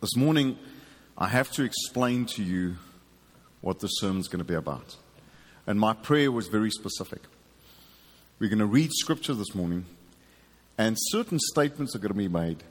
This 0.00 0.16
morning, 0.16 0.58
I 1.18 1.28
have 1.28 1.50
to 1.52 1.62
explain 1.62 2.24
to 2.24 2.42
you 2.42 2.76
what 3.60 3.80
the 3.80 3.88
sermon's 3.88 4.28
going 4.28 4.38
to 4.38 4.46
be 4.46 4.54
about. 4.54 4.96
And 5.66 5.78
my 5.78 5.92
prayer 5.92 6.32
was 6.32 6.48
very 6.48 6.70
specific. 6.70 7.20
We're 8.38 8.48
going 8.48 8.60
to 8.60 8.66
read 8.66 8.92
scripture 8.94 9.34
this 9.34 9.54
morning, 9.54 9.84
and 10.78 10.96
certain 10.98 11.38
statements 11.38 11.94
are 11.94 11.98
going 11.98 12.14
to 12.14 12.18
be 12.18 12.28
made 12.28 12.64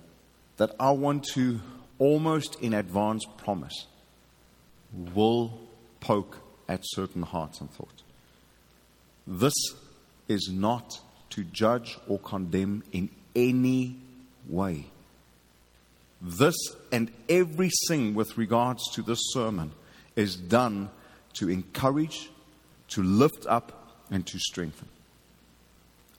that 0.57 0.71
I 0.79 0.89
want 0.89 1.23
to 1.35 1.59
almost 1.99 2.59
in 2.61 2.73
advance 2.73 3.23
promise 3.37 3.85
will 5.13 5.59
poke 5.99 6.37
at 6.67 6.79
certain 6.81 7.21
hearts 7.21 7.61
and 7.61 7.69
thoughts. 7.69 8.01
This 9.27 9.53
is 10.27 10.49
not 10.51 10.99
to 11.29 11.43
judge 11.43 11.99
or 12.07 12.17
condemn 12.17 12.81
in 12.91 13.11
any 13.35 13.97
way. 14.47 14.85
This 16.21 16.55
and 16.91 17.11
everything 17.29 18.13
with 18.13 18.37
regards 18.37 18.83
to 18.93 19.01
this 19.01 19.19
sermon 19.31 19.71
is 20.15 20.35
done 20.35 20.89
to 21.33 21.49
encourage, 21.49 22.29
to 22.89 23.03
lift 23.03 23.45
up, 23.47 23.95
and 24.11 24.25
to 24.27 24.39
strengthen. 24.39 24.87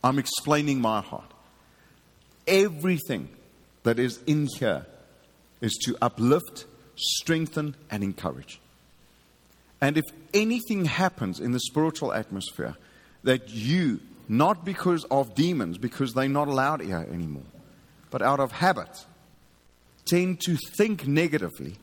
I'm 0.03 0.19
explaining 0.19 0.81
my 0.81 1.03
heart. 1.03 1.31
Everything 2.47 3.29
that 3.83 3.99
is 3.99 4.21
in 4.27 4.49
here 4.59 4.87
is 5.61 5.77
to 5.85 5.97
uplift, 6.01 6.65
strengthen, 6.97 7.75
and 7.91 8.03
encourage. 8.03 8.61
And 9.81 9.99
if 9.99 10.05
anything 10.33 10.87
happens 10.87 11.41
in 11.41 11.53
the 11.53 11.61
spiritual 11.61 12.13
atmosphere 12.13 12.77
that 13.25 13.51
you, 13.51 14.01
not 14.29 14.65
because 14.65 15.05
of 15.11 15.35
demons, 15.35 15.79
because 15.79 16.15
they're 16.15 16.29
not 16.29 16.49
allowed 16.49 16.81
here 16.81 17.07
anymore, 17.13 17.43
but 18.11 18.23
out 18.23 18.41
of 18.41 18.53
habit, 18.53 19.05
tend 20.11 20.41
to 20.41 20.57
think 20.77 21.07
negatively, 21.07 21.77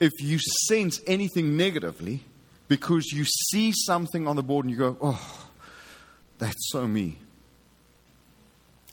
if 0.00 0.12
you 0.20 0.38
sense 0.68 1.00
anything 1.06 1.56
negatively 1.56 2.24
because 2.68 3.12
you 3.12 3.24
see 3.24 3.72
something 3.72 4.26
on 4.26 4.36
the 4.36 4.42
board 4.42 4.64
and 4.66 4.72
you 4.72 4.78
go, 4.78 4.96
oh, 5.00 5.48
that's 6.38 6.70
so 6.70 6.86
me, 6.86 7.16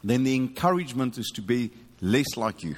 then 0.03 0.23
the 0.23 0.35
encouragement 0.35 1.17
is 1.17 1.31
to 1.35 1.41
be 1.41 1.71
less 2.01 2.37
like 2.37 2.63
you. 2.63 2.75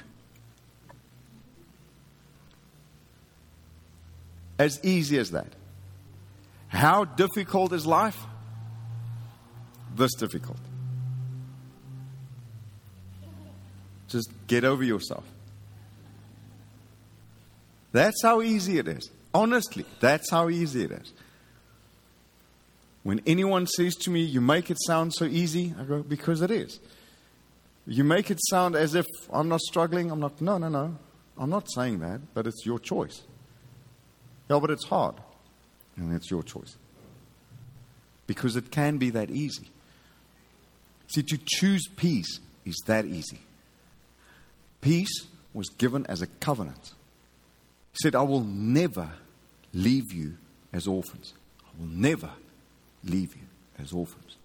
As 4.58 4.82
easy 4.82 5.18
as 5.18 5.32
that. 5.32 5.52
How 6.68 7.04
difficult 7.04 7.72
is 7.72 7.86
life? 7.86 8.18
This 9.94 10.14
difficult. 10.14 10.58
Just 14.08 14.30
get 14.46 14.64
over 14.64 14.84
yourself. 14.84 15.24
That's 17.92 18.22
how 18.22 18.42
easy 18.42 18.78
it 18.78 18.88
is. 18.88 19.10
Honestly, 19.34 19.84
that's 20.00 20.30
how 20.30 20.48
easy 20.48 20.84
it 20.84 20.90
is. 20.90 21.12
When 23.02 23.20
anyone 23.26 23.66
says 23.66 23.94
to 23.96 24.10
me, 24.10 24.22
You 24.22 24.40
make 24.40 24.70
it 24.70 24.78
sound 24.86 25.14
so 25.14 25.24
easy, 25.24 25.74
I 25.78 25.84
go, 25.84 26.02
Because 26.02 26.42
it 26.42 26.50
is. 26.50 26.80
You 27.86 28.02
make 28.02 28.30
it 28.30 28.38
sound 28.50 28.74
as 28.74 28.94
if 28.94 29.06
I'm 29.32 29.48
not 29.48 29.60
struggling. 29.60 30.10
I'm 30.10 30.18
not, 30.18 30.40
no, 30.40 30.58
no, 30.58 30.68
no. 30.68 30.98
I'm 31.38 31.50
not 31.50 31.70
saying 31.72 32.00
that, 32.00 32.20
but 32.34 32.46
it's 32.46 32.66
your 32.66 32.78
choice. 32.78 33.22
Yeah, 34.50 34.58
but 34.58 34.70
it's 34.70 34.84
hard. 34.84 35.14
And 35.96 36.12
it's 36.14 36.30
your 36.30 36.42
choice. 36.42 36.76
Because 38.26 38.56
it 38.56 38.70
can 38.70 38.98
be 38.98 39.10
that 39.10 39.30
easy. 39.30 39.70
See, 41.08 41.22
to 41.22 41.38
choose 41.44 41.86
peace 41.96 42.40
is 42.64 42.76
that 42.86 43.04
easy. 43.04 43.38
Peace 44.86 45.26
was 45.52 45.68
given 45.68 46.06
as 46.06 46.22
a 46.22 46.28
covenant. 46.28 46.92
He 47.90 47.96
said, 48.04 48.14
I 48.14 48.22
will 48.22 48.44
never 48.44 49.10
leave 49.74 50.12
you 50.12 50.36
as 50.72 50.86
orphans. 50.86 51.34
I 51.64 51.70
will 51.76 51.88
never 51.88 52.30
leave 53.02 53.34
you 53.34 53.42
as 53.80 53.92
orphans. 53.92 54.36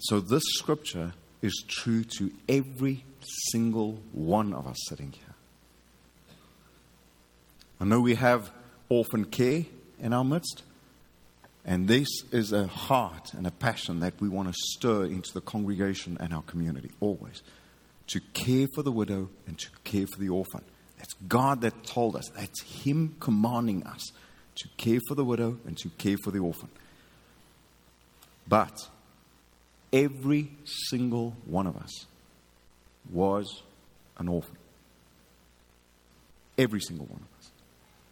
So, 0.00 0.20
this 0.20 0.42
scripture 0.48 1.14
is 1.40 1.64
true 1.66 2.04
to 2.18 2.30
every 2.46 3.06
single 3.50 4.02
one 4.12 4.52
of 4.52 4.66
us 4.66 4.76
sitting 4.86 5.12
here. 5.12 5.34
I 7.80 7.86
know 7.86 8.00
we 8.00 8.16
have 8.16 8.50
orphan 8.90 9.24
care 9.24 9.64
in 9.98 10.12
our 10.12 10.24
midst, 10.24 10.62
and 11.64 11.88
this 11.88 12.08
is 12.32 12.52
a 12.52 12.66
heart 12.66 13.32
and 13.32 13.46
a 13.46 13.50
passion 13.50 14.00
that 14.00 14.20
we 14.20 14.28
want 14.28 14.48
to 14.48 14.54
stir 14.54 15.06
into 15.06 15.32
the 15.32 15.40
congregation 15.40 16.18
and 16.20 16.34
our 16.34 16.42
community 16.42 16.90
always 17.00 17.42
to 18.08 18.20
care 18.32 18.66
for 18.74 18.82
the 18.82 18.92
widow 18.92 19.28
and 19.46 19.58
to 19.58 19.68
care 19.84 20.06
for 20.06 20.18
the 20.18 20.28
orphan. 20.28 20.62
That's 20.98 21.14
God 21.28 21.60
that 21.60 21.84
told 21.84 22.16
us. 22.16 22.28
That's 22.36 22.60
Him 22.62 23.16
commanding 23.20 23.84
us 23.84 24.12
to 24.56 24.68
care 24.76 25.00
for 25.06 25.14
the 25.14 25.24
widow 25.24 25.58
and 25.66 25.76
to 25.78 25.88
care 25.90 26.16
for 26.24 26.30
the 26.30 26.40
orphan. 26.40 26.68
But 28.48 28.74
every 29.92 30.50
single 30.64 31.36
one 31.44 31.66
of 31.66 31.76
us 31.76 32.06
was 33.10 33.62
an 34.18 34.28
orphan. 34.28 34.56
Every 36.56 36.80
single 36.80 37.06
one 37.06 37.20
of 37.20 37.38
us. 37.38 37.50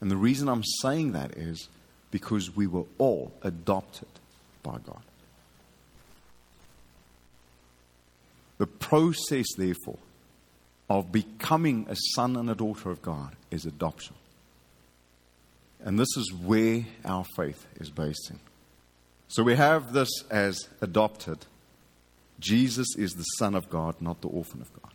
And 0.01 0.11
the 0.11 0.17
reason 0.17 0.49
I'm 0.49 0.63
saying 0.83 1.13
that 1.13 1.37
is 1.37 1.69
because 2.11 2.55
we 2.55 2.67
were 2.67 2.85
all 2.99 3.33
adopted 3.43 4.09
by 4.63 4.79
God. 4.87 5.03
The 8.59 8.67
process, 8.67 9.47
therefore, 9.57 9.99
of 10.89 11.13
becoming 11.13 11.87
a 11.89 11.97
son 12.15 12.37
and 12.37 12.49
a 12.49 12.55
daughter 12.55 12.91
of 12.91 13.03
God 13.03 13.35
is 13.51 13.67
adoption. 13.67 14.15
And 15.85 15.99
this 15.99 16.17
is 16.17 16.33
where 16.33 16.85
our 17.05 17.25
faith 17.37 17.67
is 17.79 17.91
based 17.91 18.31
in. 18.31 18.39
So 19.29 19.43
we 19.43 19.57
have 19.57 19.93
this 19.93 20.09
as 20.31 20.69
adopted. 20.81 21.39
Jesus 22.39 22.87
is 22.97 23.13
the 23.13 23.25
Son 23.39 23.55
of 23.55 23.69
God, 23.69 23.97
not 24.01 24.21
the 24.21 24.29
orphan 24.29 24.61
of 24.61 24.73
God. 24.83 24.93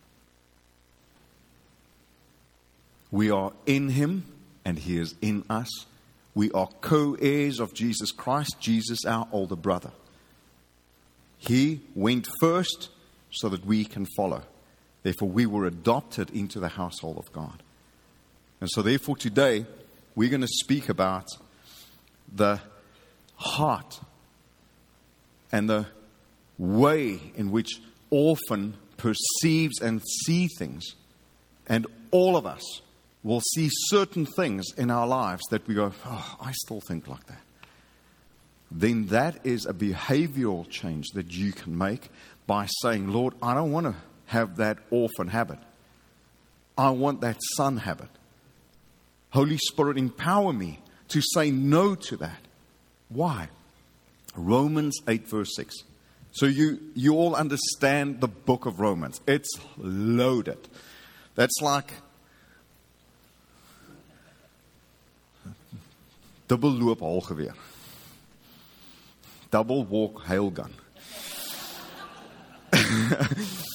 We 3.12 3.30
are 3.30 3.52
in 3.66 3.90
Him, 3.90 4.26
and 4.64 4.80
He 4.80 4.98
is 4.98 5.16
in 5.22 5.44
us. 5.50 5.70
We 6.34 6.50
are 6.52 6.70
co 6.80 7.16
heirs 7.20 7.60
of 7.60 7.74
Jesus 7.74 8.12
Christ, 8.12 8.56
Jesus, 8.60 9.00
our 9.06 9.28
older 9.32 9.58
brother. 9.58 9.92
He 11.38 11.82
went 11.94 12.28
first 12.40 12.90
so 13.32 13.50
that 13.50 13.66
we 13.66 13.86
can 13.86 14.06
follow. 14.16 14.44
Therefore, 15.04 15.30
we 15.30 15.46
were 15.46 15.66
adopted 15.66 16.30
into 16.32 16.60
the 16.60 16.70
household 16.70 17.18
of 17.18 17.32
God. 17.32 17.64
And 18.60 18.70
so, 18.70 18.82
therefore, 18.82 19.16
today 19.18 19.66
we're 20.16 20.30
going 20.30 20.42
to 20.42 20.48
speak 20.48 20.90
about 20.90 21.26
the 22.34 22.60
heart 23.36 24.00
and 25.52 25.70
the 25.70 25.88
way 26.58 27.20
in 27.36 27.52
which 27.52 27.82
orphan 28.10 28.76
perceives 28.98 29.82
and 29.82 30.02
sees 30.26 30.52
things. 30.58 30.84
And 31.68 31.88
all 32.12 32.38
of 32.38 32.46
us 32.46 32.62
will 33.24 33.42
see 33.56 33.70
certain 33.72 34.26
things 34.26 34.66
in 34.78 34.92
our 34.92 35.08
lives 35.08 35.42
that 35.50 35.68
we 35.68 35.74
go, 35.74 35.92
oh, 36.06 36.38
I 36.40 36.52
still 36.52 36.82
think 36.88 37.08
like 37.08 37.26
that. 37.28 37.42
Then 38.70 39.08
that 39.08 39.46
is 39.46 39.66
a 39.66 39.74
behavioral 39.74 40.70
change 40.70 41.08
that 41.14 41.34
you 41.34 41.52
can 41.52 41.78
make 41.78 42.10
by 42.48 42.68
saying, 42.82 43.08
Lord, 43.08 43.34
I 43.42 43.54
don't 43.54 43.72
want 43.72 43.88
to 43.88 43.96
have 44.28 44.58
that 44.58 44.78
orphan 44.90 45.28
habit. 45.28 45.60
I 46.78 46.90
want 46.92 47.22
that 47.22 47.38
son 47.56 47.78
habit. 47.78 48.10
Holy 49.32 49.58
Spirit, 49.58 49.98
empower 49.98 50.52
me 50.52 50.80
to 51.10 51.22
say 51.34 51.52
no 51.52 51.96
to 51.96 52.18
that. 52.18 52.40
Why? 53.10 53.50
Romans 54.36 54.98
8, 55.08 55.28
verse 55.28 55.50
6. 55.56 55.76
So 56.32 56.46
you, 56.46 56.80
you 56.96 57.16
all 57.16 57.36
understand 57.36 58.22
the 58.22 58.28
book 58.28 58.66
of 58.66 58.80
Romans. 58.80 59.20
It's 59.28 59.50
loaded. 59.78 60.58
That's 61.36 61.62
like 61.62 61.92
double 66.48 66.70
loop 66.70 67.00
halgeweer. 67.00 67.54
Double 69.50 69.84
walk 69.84 70.24
hail 70.24 70.50
gun. 70.50 70.74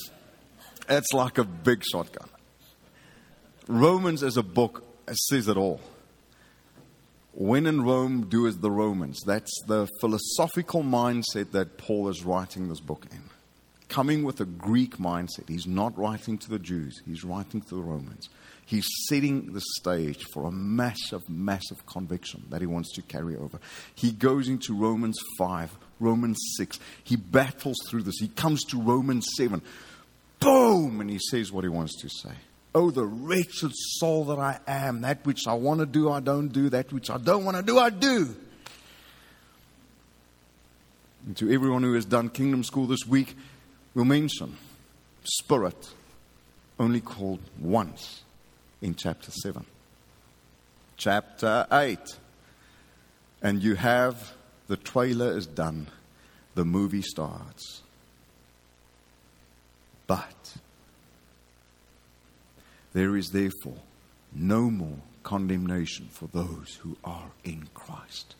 It's 0.88 1.12
like 1.12 1.38
a 1.38 1.44
big 1.44 1.82
shotgun. 1.84 2.28
Romans 3.66 4.22
is 4.22 4.36
a 4.36 4.42
book, 4.42 4.84
says 5.28 5.48
it 5.48 5.56
all. 5.56 5.80
When 7.32 7.66
in 7.66 7.82
Rome, 7.82 8.28
do 8.28 8.46
as 8.46 8.58
the 8.58 8.70
Romans. 8.70 9.20
That's 9.26 9.52
the 9.66 9.88
philosophical 10.00 10.82
mindset 10.82 11.50
that 11.52 11.76
Paul 11.76 12.08
is 12.08 12.24
writing 12.24 12.68
this 12.68 12.80
book 12.80 13.06
in. 13.10 13.22
Coming 13.88 14.22
with 14.22 14.40
a 14.40 14.44
Greek 14.44 14.98
mindset. 14.98 15.48
He's 15.48 15.66
not 15.66 15.98
writing 15.98 16.38
to 16.38 16.48
the 16.48 16.58
Jews, 16.58 17.02
he's 17.04 17.24
writing 17.24 17.60
to 17.62 17.74
the 17.74 17.82
Romans. 17.82 18.28
He's 18.64 18.86
setting 19.08 19.52
the 19.52 19.62
stage 19.78 20.24
for 20.32 20.44
a 20.44 20.50
massive, 20.50 21.28
massive 21.28 21.86
conviction 21.86 22.44
that 22.50 22.60
he 22.60 22.66
wants 22.66 22.92
to 22.94 23.02
carry 23.02 23.36
over. 23.36 23.60
He 23.94 24.10
goes 24.10 24.48
into 24.48 24.74
Romans 24.74 25.16
5, 25.38 25.76
Romans 25.98 26.38
6. 26.56 26.78
He 27.04 27.16
battles 27.16 27.76
through 27.88 28.02
this. 28.02 28.16
He 28.18 28.28
comes 28.28 28.64
to 28.64 28.80
Romans 28.80 29.26
7 29.36 29.62
boom, 30.40 31.00
and 31.00 31.10
he 31.10 31.18
says 31.18 31.52
what 31.52 31.64
he 31.64 31.68
wants 31.68 32.00
to 32.02 32.08
say. 32.08 32.34
Oh, 32.74 32.90
the 32.90 33.06
wretched 33.06 33.72
soul 33.74 34.26
that 34.26 34.38
I 34.38 34.58
am, 34.66 35.00
that 35.00 35.24
which 35.24 35.46
I 35.46 35.54
want 35.54 35.80
to 35.80 35.86
do, 35.86 36.10
I 36.10 36.20
don't 36.20 36.48
do, 36.48 36.68
that 36.70 36.92
which 36.92 37.10
I 37.10 37.16
don't 37.16 37.44
want 37.44 37.56
to 37.56 37.62
do, 37.62 37.78
I 37.78 37.90
do. 37.90 38.36
And 41.26 41.36
to 41.38 41.52
everyone 41.52 41.82
who 41.82 41.94
has 41.94 42.04
done 42.04 42.28
Kingdom 42.28 42.62
School 42.62 42.86
this 42.86 43.06
week, 43.06 43.34
we'll 43.94 44.04
mention 44.04 44.56
Spirit 45.24 45.88
only 46.78 47.00
called 47.00 47.40
once 47.58 48.22
in 48.82 48.94
chapter 48.94 49.30
7. 49.30 49.64
Chapter 50.96 51.66
8. 51.72 51.98
And 53.42 53.62
you 53.62 53.74
have 53.74 54.32
the 54.68 54.76
trailer 54.76 55.36
is 55.36 55.46
done, 55.46 55.88
the 56.54 56.64
movie 56.64 57.02
starts. 57.02 57.82
But 60.06 60.56
there 62.92 63.16
is 63.16 63.28
therefore 63.30 63.80
no 64.32 64.70
more 64.70 64.98
condemnation 65.22 66.08
for 66.10 66.28
those 66.28 66.78
who 66.82 66.96
are 67.04 67.30
in 67.44 67.68
Christ. 67.74 68.34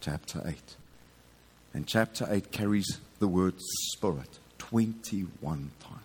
Chapter 0.00 0.42
8. 0.46 0.76
And 1.74 1.86
chapter 1.86 2.26
8 2.28 2.52
carries 2.52 3.00
the 3.18 3.28
word 3.28 3.54
Spirit 3.92 4.38
21 4.58 5.70
times. 5.80 6.02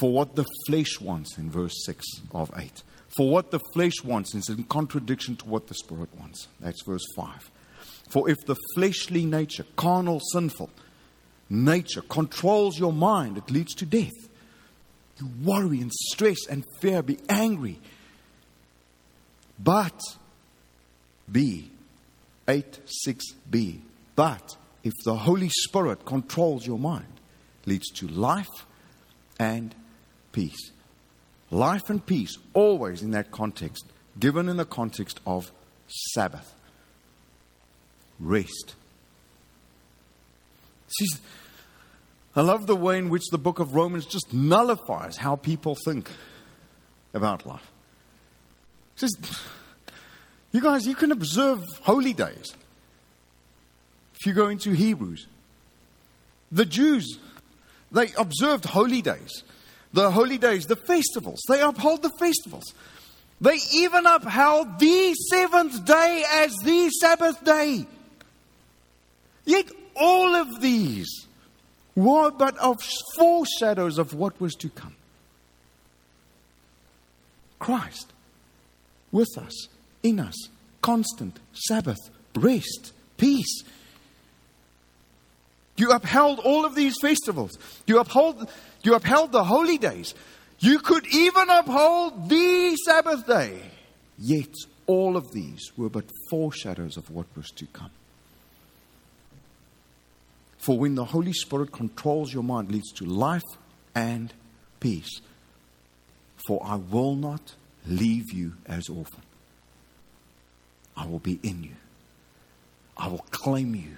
For 0.00 0.12
what 0.12 0.36
the 0.36 0.46
flesh 0.66 1.00
wants 1.00 1.38
in 1.38 1.50
verse 1.50 1.74
6 1.84 2.04
of 2.32 2.50
8. 2.56 2.82
For 3.18 3.28
what 3.28 3.50
the 3.50 3.58
flesh 3.74 4.04
wants 4.04 4.36
is 4.36 4.48
in 4.48 4.62
contradiction 4.62 5.34
to 5.38 5.44
what 5.46 5.66
the 5.66 5.74
Spirit 5.74 6.08
wants. 6.20 6.46
That's 6.60 6.84
verse 6.84 7.04
5. 7.16 7.50
For 8.10 8.30
if 8.30 8.36
the 8.46 8.54
fleshly 8.76 9.26
nature, 9.26 9.64
carnal, 9.74 10.20
sinful 10.32 10.70
nature, 11.50 12.02
controls 12.02 12.78
your 12.78 12.92
mind, 12.92 13.36
it 13.36 13.50
leads 13.50 13.74
to 13.74 13.86
death. 13.86 14.14
You 15.20 15.28
worry 15.42 15.80
and 15.80 15.90
stress 15.92 16.46
and 16.48 16.64
fear, 16.80 17.02
be 17.02 17.18
angry. 17.28 17.80
But, 19.58 20.00
B, 21.32 21.72
8 22.46 22.78
6b. 23.04 23.80
But 24.14 24.56
if 24.84 24.94
the 25.04 25.16
Holy 25.16 25.48
Spirit 25.48 26.04
controls 26.04 26.64
your 26.64 26.78
mind, 26.78 27.20
leads 27.66 27.90
to 27.94 28.06
life 28.06 28.64
and 29.40 29.74
peace. 30.30 30.70
Life 31.50 31.88
and 31.88 32.04
peace, 32.04 32.36
always 32.52 33.02
in 33.02 33.12
that 33.12 33.30
context, 33.30 33.86
given 34.18 34.48
in 34.48 34.56
the 34.56 34.66
context 34.66 35.20
of 35.26 35.50
Sabbath. 36.12 36.54
Rest. 38.20 38.74
See, 40.88 41.18
I 42.36 42.42
love 42.42 42.66
the 42.66 42.76
way 42.76 42.98
in 42.98 43.08
which 43.08 43.24
the 43.30 43.38
book 43.38 43.58
of 43.58 43.74
Romans 43.74 44.06
just 44.06 44.32
nullifies 44.32 45.16
how 45.16 45.36
people 45.36 45.76
think 45.84 46.10
about 47.14 47.46
life. 47.46 47.70
It 48.96 49.00
says, 49.00 49.16
you 50.52 50.60
guys, 50.60 50.86
you 50.86 50.94
can 50.94 51.12
observe 51.12 51.64
holy 51.82 52.12
days. 52.12 52.54
If 54.14 54.26
you 54.26 54.32
go 54.32 54.48
into 54.48 54.72
Hebrews, 54.72 55.26
the 56.50 56.66
Jews, 56.66 57.18
they 57.92 58.12
observed 58.16 58.64
holy 58.64 59.02
days. 59.02 59.42
The 59.92 60.10
holy 60.10 60.38
days, 60.38 60.66
the 60.66 60.76
festivals, 60.76 61.40
they 61.48 61.60
uphold 61.60 62.02
the 62.02 62.12
festivals. 62.18 62.74
They 63.40 63.58
even 63.72 64.04
upheld 64.06 64.78
the 64.78 65.14
seventh 65.30 65.84
day 65.84 66.24
as 66.34 66.54
the 66.64 66.90
Sabbath 66.90 67.42
day. 67.44 67.86
Yet 69.44 69.70
all 69.94 70.34
of 70.34 70.60
these 70.60 71.26
were 71.94 72.30
but 72.30 72.56
of 72.58 72.76
foreshadows 73.16 73.98
of 73.98 74.14
what 74.14 74.40
was 74.40 74.54
to 74.56 74.68
come. 74.68 74.94
Christ 77.58 78.12
with 79.10 79.36
us 79.38 79.68
in 80.02 80.20
us. 80.20 80.48
Constant 80.82 81.38
Sabbath, 81.52 81.98
rest, 82.34 82.92
peace. 83.16 83.62
You 85.76 85.90
upheld 85.90 86.40
all 86.40 86.64
of 86.64 86.74
these 86.74 86.94
festivals. 87.00 87.58
You 87.86 87.98
upheld, 88.00 88.48
you 88.82 88.94
upheld 88.94 89.32
the 89.32 89.44
holy 89.44 89.78
days. 89.78 90.14
You 90.60 90.78
could 90.80 91.06
even 91.06 91.48
uphold 91.50 92.28
the 92.28 92.76
Sabbath 92.84 93.26
day. 93.26 93.60
Yet 94.18 94.50
all 94.86 95.16
of 95.16 95.30
these 95.32 95.72
were 95.76 95.88
but 95.88 96.10
foreshadows 96.30 96.96
of 96.96 97.10
what 97.10 97.26
was 97.36 97.50
to 97.52 97.66
come. 97.66 97.90
For 100.58 100.76
when 100.76 100.96
the 100.96 101.04
Holy 101.04 101.32
Spirit 101.32 101.70
controls 101.70 102.32
your 102.34 102.42
mind, 102.42 102.72
leads 102.72 102.92
to 102.94 103.04
life 103.04 103.44
and 103.94 104.32
peace. 104.80 105.20
For 106.46 106.60
I 106.64 106.76
will 106.76 107.14
not 107.14 107.54
leave 107.86 108.32
you 108.32 108.54
as 108.66 108.88
orphan. 108.88 109.22
I 110.96 111.06
will 111.06 111.20
be 111.20 111.38
in 111.42 111.62
you. 111.62 111.76
I 112.96 113.08
will 113.08 113.24
claim 113.30 113.74
you. 113.74 113.96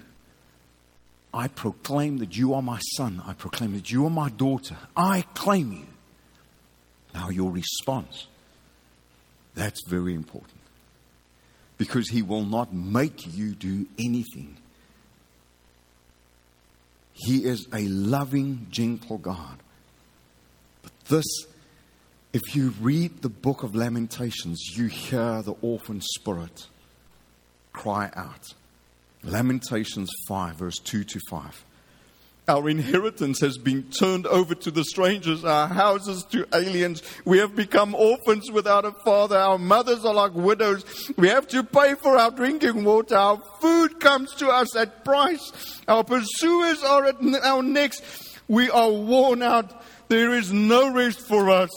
I 1.33 1.49
proclaim 1.49 2.19
that 2.19 2.37
you 2.37 2.55
are 2.55 2.63
my 2.63 2.81
son. 2.97 3.23
I 3.25 3.35
proclaim 3.35 3.73
that 3.75 3.91
you 3.91 4.05
are 4.07 4.11
my 4.11 4.31
daughter. 4.31 4.77
I 4.97 5.23
claim 5.35 5.73
you. 5.73 5.87
Now, 7.15 7.29
your 7.29 7.51
response, 7.51 8.27
that's 9.55 9.81
very 9.87 10.15
important. 10.15 10.59
Because 11.79 12.09
he 12.09 12.23
will 12.23 12.45
not 12.45 12.75
make 12.75 13.35
you 13.35 13.55
do 13.55 13.87
anything. 13.99 14.57
He 17.13 17.45
is 17.45 17.69
a 17.73 17.87
loving, 17.89 18.67
gentle 18.71 19.19
God. 19.19 19.59
But 20.83 20.93
this, 21.09 21.27
if 22.33 22.55
you 22.55 22.75
read 22.81 23.23
the 23.23 23.29
book 23.29 23.63
of 23.63 23.75
Lamentations, 23.75 24.61
you 24.77 24.87
hear 24.87 25.43
the 25.43 25.55
orphan 25.63 26.01
spirit 26.01 26.67
cry 27.73 28.11
out. 28.15 28.55
Lamentations 29.23 30.11
5, 30.29 30.57
verse 30.57 30.79
2 30.79 31.05
to 31.05 31.21
5. 31.31 31.65
Our 32.49 32.69
inheritance 32.69 33.41
has 33.43 33.59
been 33.59 33.85
turned 33.91 34.27
over 34.27 34.57
to 34.57 34.71
the 34.73 34.83
strangers, 34.83 35.45
our 35.45 35.69
houses 35.69 36.25
to 36.33 36.49
aliens. 36.53 37.03
We 37.25 37.39
have 37.39 37.55
become 37.55 37.95
orphans 37.95 38.51
without 38.51 38.85
a 38.85 38.91
father. 38.91 39.37
Our 39.37 39.59
mothers 39.59 40.05
are 40.05 40.15
like 40.15 40.35
widows. 40.35 40.85
We 41.17 41.29
have 41.29 41.47
to 41.49 41.63
pay 41.63 41.95
for 41.95 42.17
our 42.17 42.33
drinking 42.33 42.83
water. 42.83 43.15
Our 43.15 43.41
food 43.61 44.01
comes 44.01 44.35
to 44.37 44.49
us 44.49 44.75
at 44.75 45.05
price. 45.05 45.53
Our 45.87 46.03
pursuers 46.03 46.83
are 46.83 47.05
at 47.05 47.23
our 47.45 47.63
necks. 47.63 48.03
We 48.49 48.69
are 48.71 48.91
worn 48.91 49.43
out. 49.43 49.85
There 50.09 50.35
is 50.35 50.53
no 50.53 50.93
rest 50.93 51.21
for 51.21 51.51
us. 51.51 51.71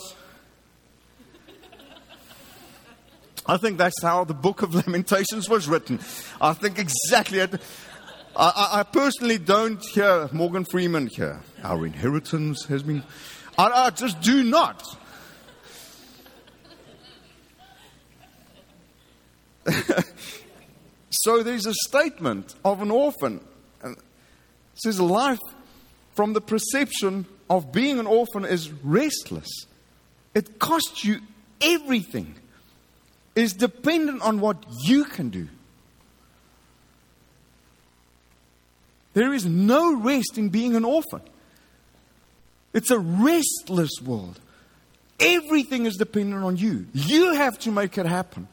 I 3.46 3.58
think 3.58 3.78
that's 3.78 4.02
how 4.02 4.24
the 4.24 4.34
book 4.34 4.62
of 4.62 4.74
Lamentations 4.86 5.48
was 5.48 5.68
written. 5.68 6.00
I 6.40 6.54
think 6.54 6.78
exactly. 6.78 7.42
I, 7.42 7.48
I, 8.36 8.80
I 8.80 8.82
personally 8.84 9.38
don't 9.38 9.84
hear 9.84 10.28
Morgan 10.32 10.64
Freeman 10.64 11.08
here. 11.08 11.40
Our 11.62 11.84
inheritance 11.86 12.64
has 12.66 12.82
been. 12.82 13.02
I, 13.58 13.66
I 13.66 13.90
just 13.90 14.20
do 14.22 14.42
not. 14.42 14.82
so 21.10 21.42
there's 21.42 21.66
a 21.66 21.74
statement 21.86 22.54
of 22.64 22.80
an 22.82 22.90
orphan. 22.90 23.40
It 23.82 23.98
says 24.74 25.00
life 25.00 25.40
from 26.14 26.32
the 26.32 26.40
perception 26.40 27.26
of 27.50 27.72
being 27.72 27.98
an 27.98 28.06
orphan 28.06 28.44
is 28.44 28.70
restless. 28.70 29.48
It 30.34 30.58
costs 30.58 31.04
you 31.04 31.20
everything 31.60 32.34
is 33.34 33.52
dependent 33.52 34.22
on 34.22 34.40
what 34.40 34.64
you 34.84 35.04
can 35.04 35.30
do. 35.30 35.48
There 39.14 39.32
is 39.32 39.46
no 39.46 39.94
rest 39.94 40.36
in 40.36 40.48
being 40.48 40.74
an 40.76 40.84
orphan. 40.84 41.20
It's 42.72 42.90
a 42.90 42.98
restless 42.98 43.92
world. 44.04 44.40
Everything 45.20 45.86
is 45.86 45.96
dependent 45.96 46.42
on 46.42 46.56
you. 46.56 46.86
You 46.92 47.34
have 47.34 47.58
to 47.60 47.70
make 47.70 47.96
it 47.96 48.06
happen. 48.06 48.48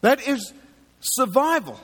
That 0.00 0.26
is 0.26 0.52
survival. 1.00 1.80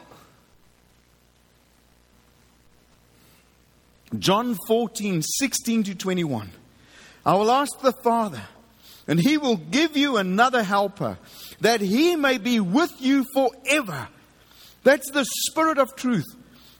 John 4.17 4.57
14, 4.69 5.23
16 5.23 5.83
to 5.85 5.95
21. 5.95 6.51
I 7.27 7.35
will 7.35 7.51
ask 7.51 7.81
the 7.81 7.93
Father 7.93 8.43
and 9.07 9.21
he 9.21 9.39
will 9.39 9.57
give 9.57 9.97
you 9.97 10.17
another 10.17 10.63
helper 10.63 11.19
that 11.61 11.81
he 11.81 12.17
may 12.17 12.39
be 12.39 12.61
with 12.61 12.93
you 13.01 13.25
forever. 13.35 14.09
That's 14.85 15.11
the 15.11 15.25
Spirit 15.49 15.79
of 15.79 15.95
truth, 15.97 16.27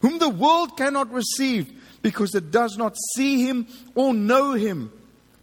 whom 0.01 0.19
the 0.19 0.29
world 0.29 0.77
cannot 0.77 1.13
receive 1.13 1.73
because 2.03 2.35
it 2.35 2.51
does 2.51 2.77
not 2.77 2.97
see 3.15 3.47
him 3.47 3.67
or 3.95 4.13
know 4.13 4.53
him. 4.53 4.93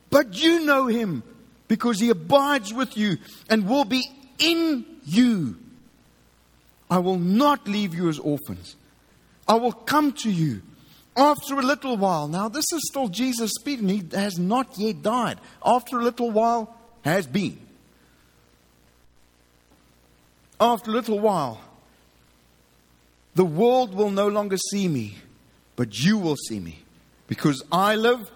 But 0.10 0.36
you 0.42 0.66
know 0.66 0.88
him 0.88 1.24
because 1.68 2.00
he 2.00 2.10
abides 2.10 2.74
with 2.74 2.98
you 2.98 3.18
and 3.50 3.68
will 3.68 3.86
be 3.86 4.04
in 4.40 4.86
you. 5.06 5.58
I 6.90 7.00
will 7.00 7.20
not 7.20 7.68
leave 7.68 7.94
you 7.94 8.10
as 8.10 8.20
orphans. 8.20 8.76
I 9.48 9.56
will 9.56 9.72
come 9.72 10.12
to 10.14 10.32
you. 10.32 10.62
After 11.20 11.56
a 11.56 11.62
little 11.62 11.98
while, 11.98 12.30
now 12.30 12.48
this 12.48 12.72
is 12.72 12.88
still 12.90 13.10
Jesus 13.10 13.52
speaking, 13.60 13.90
he 13.90 14.04
has 14.14 14.40
not 14.40 14.78
yet 14.78 15.02
died. 15.02 15.38
After 15.66 16.00
a 16.00 16.02
little 16.02 16.32
while, 16.32 16.74
has 17.02 17.28
been. 17.28 17.60
After 20.62 20.92
a 20.92 20.94
little 20.94 21.20
while, 21.20 21.60
the 23.36 23.44
world 23.44 23.94
will 23.94 24.12
no 24.12 24.30
longer 24.30 24.56
see 24.56 24.88
me, 24.88 25.18
but 25.76 26.00
you 26.00 26.18
will 26.18 26.38
see 26.48 26.60
me. 26.62 26.80
Because 27.28 27.64
I 27.70 27.96
live, 27.96 28.32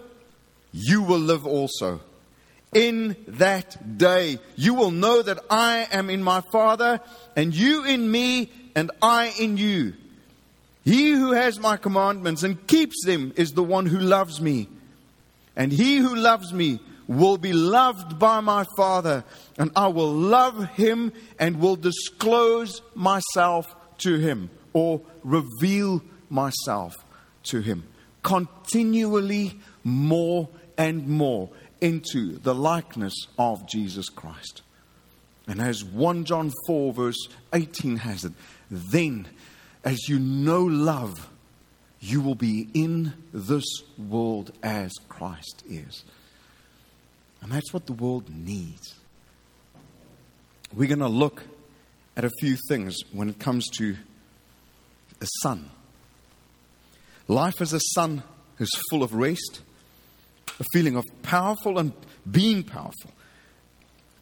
you 0.74 1.04
will 1.04 1.20
live 1.20 1.48
also. 1.48 2.02
In 2.74 3.16
that 3.30 3.98
day, 3.98 4.40
you 4.58 4.74
will 4.74 4.92
know 4.92 5.22
that 5.22 5.40
I 5.50 5.88
am 5.90 6.10
in 6.10 6.22
my 6.22 6.42
Father, 6.52 7.00
and 7.38 7.56
you 7.56 7.86
in 7.86 8.12
me, 8.12 8.52
and 8.75 8.92
I 9.02 9.34
in 9.40 9.56
you. 9.56 9.94
He 10.84 11.12
who 11.12 11.32
has 11.32 11.60
my 11.60 11.78
commandments 11.78 12.44
and 12.44 12.68
keeps 12.68 13.06
them 13.06 13.34
is 13.36 13.52
the 13.52 13.63
one 13.63 13.86
who 13.86 14.00
loves 14.00 14.42
me. 14.42 14.68
And 15.56 15.72
he 15.72 15.98
who 15.98 16.16
loves 16.16 16.52
me 16.52 16.80
will 17.08 17.38
be 17.38 17.54
loved 17.54 18.18
by 18.18 18.40
my 18.40 18.66
Father, 18.75 19.24
and 19.58 19.72
I 19.75 19.88
will 19.88 20.12
love 20.12 20.70
him 20.70 21.13
and 21.38 21.60
will 21.60 21.75
disclose 21.75 22.82
myself 22.96 23.75
to 24.00 24.18
him 24.18 24.50
or 24.74 25.02
reveal 25.24 26.02
myself 26.30 26.96
to 27.44 27.60
him 27.62 27.84
continually 28.24 29.60
more 29.84 30.50
and 30.78 31.08
more 31.08 31.50
into 31.82 32.38
the 32.40 32.56
likeness 32.56 33.13
of 33.38 33.68
Jesus 33.68 34.10
Christ. 34.10 34.62
And 35.46 35.62
as 35.62 35.84
1 35.84 36.24
John 36.24 36.52
4, 36.68 36.94
verse 36.94 37.28
18 37.54 37.98
has 37.98 38.24
it, 38.24 38.32
then 38.72 39.28
as 39.84 40.08
you 40.08 40.20
know 40.20 40.63
love, 40.63 41.30
you 42.00 42.22
will 42.22 42.36
be 42.36 42.68
in 42.74 43.13
this 43.34 43.66
world 43.98 44.52
as 44.62 44.92
Christ 45.10 45.63
is. 45.70 46.04
And 47.42 47.52
that's 47.52 47.74
what 47.74 47.86
the 47.86 47.94
world 47.94 48.30
needs. 48.30 48.96
We're 50.74 50.88
going 50.88 51.00
to 51.00 51.08
look 51.08 51.44
at 52.16 52.25
a 52.25 52.30
few 52.40 52.58
things 52.68 52.98
when 53.12 53.30
it 53.30 53.40
comes 53.40 53.68
to 53.78 53.96
a 55.22 55.25
son. 55.42 55.70
Life 57.28 57.62
as 57.62 57.74
a 57.74 57.80
son 57.94 58.24
is 58.60 58.70
full 58.90 59.04
of 59.04 59.13
rest, 59.13 59.62
a 60.60 60.63
feeling 60.74 60.96
of 60.96 61.06
powerful 61.22 61.80
and 61.80 61.94
being 62.30 62.63
powerful, 62.63 63.12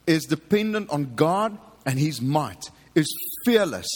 is 0.08 0.26
dependent 0.26 0.90
on 0.90 1.16
God 1.16 1.58
and 1.86 1.98
His 1.98 2.22
might, 2.22 2.70
is 2.96 3.08
fearless 3.46 3.88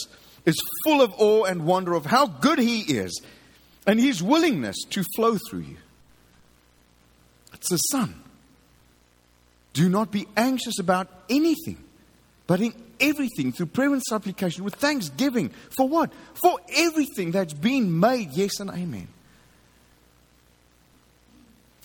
is 0.46 0.56
full 0.84 1.02
of 1.02 1.12
awe 1.18 1.44
and 1.44 1.66
wonder 1.66 1.92
of 1.92 2.06
how 2.06 2.26
good 2.26 2.58
He 2.58 2.80
is 2.80 3.20
and 3.86 4.00
His 4.00 4.22
willingness 4.22 4.76
to 4.90 5.04
flow 5.16 5.36
through 5.36 5.60
you. 5.60 5.76
It's 7.52 7.68
the 7.68 7.76
Son. 7.76 8.22
Do 9.72 9.88
not 9.88 10.10
be 10.10 10.26
anxious 10.36 10.78
about 10.78 11.08
anything, 11.28 11.76
but 12.46 12.60
in 12.60 12.72
everything, 12.98 13.52
through 13.52 13.66
prayer 13.66 13.92
and 13.92 14.02
supplication, 14.02 14.64
with 14.64 14.76
thanksgiving. 14.76 15.50
For 15.76 15.86
what? 15.86 16.10
For 16.34 16.58
everything 16.74 17.32
that's 17.32 17.52
been 17.52 18.00
made, 18.00 18.30
yes 18.32 18.58
and 18.60 18.70
amen. 18.70 19.08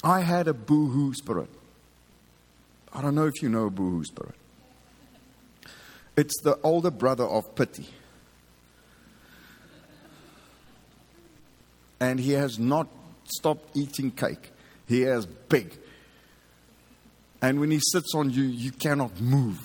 I 0.04 0.22
had 0.22 0.48
a 0.48 0.54
boohoo 0.54 1.14
spirit. 1.14 1.50
I 2.94 3.02
don't 3.02 3.16
know 3.16 3.28
if 3.28 3.42
you 3.42 3.50
know 3.50 3.66
a 3.66 3.70
boohoo 3.70 4.04
spirit. 4.04 4.36
It's 6.16 6.40
the 6.44 6.58
older 6.64 6.92
brother 6.92 7.24
of 7.24 7.56
pity. 7.56 7.88
And 12.02 12.20
he 12.20 12.34
has 12.34 12.60
not 12.60 12.90
stopped 13.24 13.78
eating 13.78 14.12
cake. 14.12 14.52
He 14.88 15.04
is 15.04 15.26
big. 15.26 15.78
And 17.42 17.60
when 17.60 17.72
he 17.72 17.80
sits 17.80 18.14
on 18.16 18.32
you, 18.32 18.44
you 18.44 18.72
cannot 18.72 19.22
move. 19.22 19.60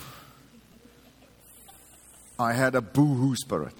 I 2.39 2.53
had 2.53 2.75
a 2.75 2.83
boohoo 2.83 3.35
spirit. 3.35 3.75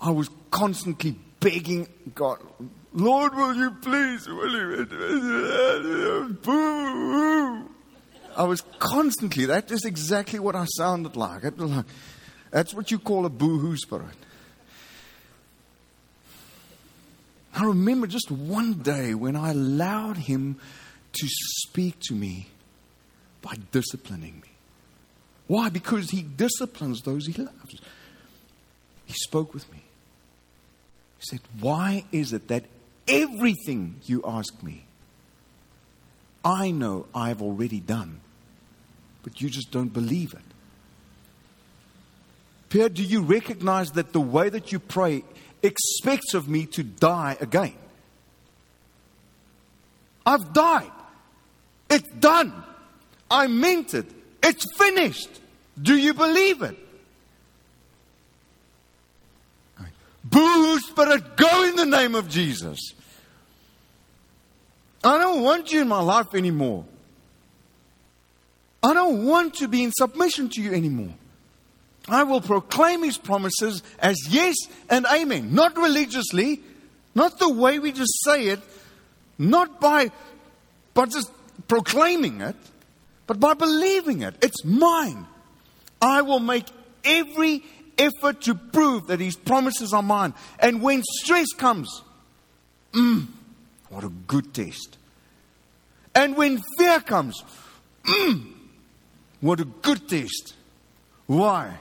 I 0.00 0.10
was 0.10 0.28
constantly 0.50 1.16
begging 1.40 1.88
God, 2.14 2.40
Lord, 2.92 3.34
will 3.34 3.54
you 3.54 3.70
please? 3.82 4.26
Will 4.26 4.52
you? 4.52 4.86
Boo! 6.42 7.68
I 8.36 8.44
was 8.44 8.62
constantly, 8.78 9.46
that 9.46 9.70
is 9.70 9.84
exactly 9.84 10.38
what 10.40 10.56
I 10.56 10.64
sounded 10.76 11.16
like. 11.16 11.42
That's 12.50 12.74
what 12.74 12.90
you 12.90 12.98
call 12.98 13.24
a 13.24 13.30
boohoo 13.30 13.76
spirit. 13.76 14.16
I 17.56 17.64
remember 17.64 18.06
just 18.06 18.30
one 18.30 18.74
day 18.74 19.14
when 19.14 19.34
I 19.34 19.52
allowed 19.52 20.18
him 20.18 20.60
to 21.14 21.26
speak 21.26 21.98
to 22.00 22.14
me 22.14 22.48
by 23.40 23.54
disciplining 23.72 24.34
me. 24.42 24.48
Why? 25.46 25.70
Because 25.70 26.10
he 26.10 26.20
disciplines 26.20 27.00
those 27.00 27.26
he 27.26 27.32
loves. 27.32 27.80
He 29.06 29.14
spoke 29.14 29.54
with 29.54 29.70
me. 29.72 29.78
He 31.18 31.24
said, 31.30 31.40
Why 31.58 32.04
is 32.12 32.34
it 32.34 32.48
that 32.48 32.64
everything 33.08 33.96
you 34.04 34.22
ask 34.26 34.62
me, 34.62 34.84
I 36.44 36.70
know 36.72 37.06
I've 37.14 37.40
already 37.40 37.80
done, 37.80 38.20
but 39.22 39.40
you 39.40 39.48
just 39.48 39.70
don't 39.70 39.94
believe 39.94 40.34
it? 40.34 40.40
Pierre, 42.68 42.90
do 42.90 43.02
you 43.02 43.22
recognize 43.22 43.92
that 43.92 44.12
the 44.12 44.20
way 44.20 44.50
that 44.50 44.72
you 44.72 44.78
pray 44.78 45.24
expects 45.62 46.34
of 46.34 46.48
me 46.48 46.66
to 46.66 46.82
die 46.82 47.36
again. 47.40 47.74
I've 50.24 50.52
died. 50.52 50.90
It's 51.88 52.08
done. 52.18 52.52
I 53.30 53.46
meant 53.46 53.94
it. 53.94 54.06
It's 54.42 54.66
finished. 54.76 55.28
Do 55.80 55.96
you 55.96 56.14
believe 56.14 56.62
it? 56.62 56.76
Boo, 60.24 60.78
Spirit, 60.80 61.36
go 61.36 61.64
in 61.64 61.76
the 61.76 61.86
name 61.86 62.14
of 62.16 62.28
Jesus. 62.28 62.78
I 65.04 65.18
don't 65.18 65.42
want 65.42 65.72
you 65.72 65.82
in 65.82 65.88
my 65.88 66.00
life 66.00 66.34
anymore. 66.34 66.84
I 68.82 68.92
don't 68.92 69.24
want 69.24 69.54
to 69.54 69.68
be 69.68 69.84
in 69.84 69.92
submission 69.92 70.48
to 70.50 70.60
you 70.60 70.72
anymore. 70.72 71.14
I 72.08 72.22
will 72.22 72.40
proclaim 72.40 73.02
his 73.02 73.18
promises 73.18 73.82
as 73.98 74.16
yes 74.28 74.54
and 74.88 75.06
amen. 75.06 75.54
Not 75.54 75.76
religiously, 75.76 76.60
not 77.14 77.38
the 77.38 77.48
way 77.48 77.78
we 77.78 77.92
just 77.92 78.12
say 78.24 78.48
it, 78.48 78.60
not 79.38 79.80
by, 79.80 80.12
by 80.94 81.06
just 81.06 81.30
proclaiming 81.66 82.40
it, 82.40 82.56
but 83.26 83.40
by 83.40 83.54
believing 83.54 84.22
it. 84.22 84.36
It's 84.40 84.64
mine. 84.64 85.26
I 86.00 86.22
will 86.22 86.38
make 86.38 86.66
every 87.04 87.64
effort 87.98 88.42
to 88.42 88.54
prove 88.54 89.08
that 89.08 89.20
his 89.20 89.36
promises 89.36 89.92
are 89.92 90.02
mine. 90.02 90.34
And 90.60 90.82
when 90.82 91.02
stress 91.02 91.48
comes, 91.56 92.02
mm, 92.92 93.26
what 93.88 94.04
a 94.04 94.08
good 94.08 94.54
test. 94.54 94.98
And 96.14 96.36
when 96.36 96.62
fear 96.78 97.00
comes, 97.00 97.42
mm, 98.04 98.46
what 99.40 99.60
a 99.60 99.64
good 99.64 100.08
test. 100.08 100.54
Why? 101.26 101.78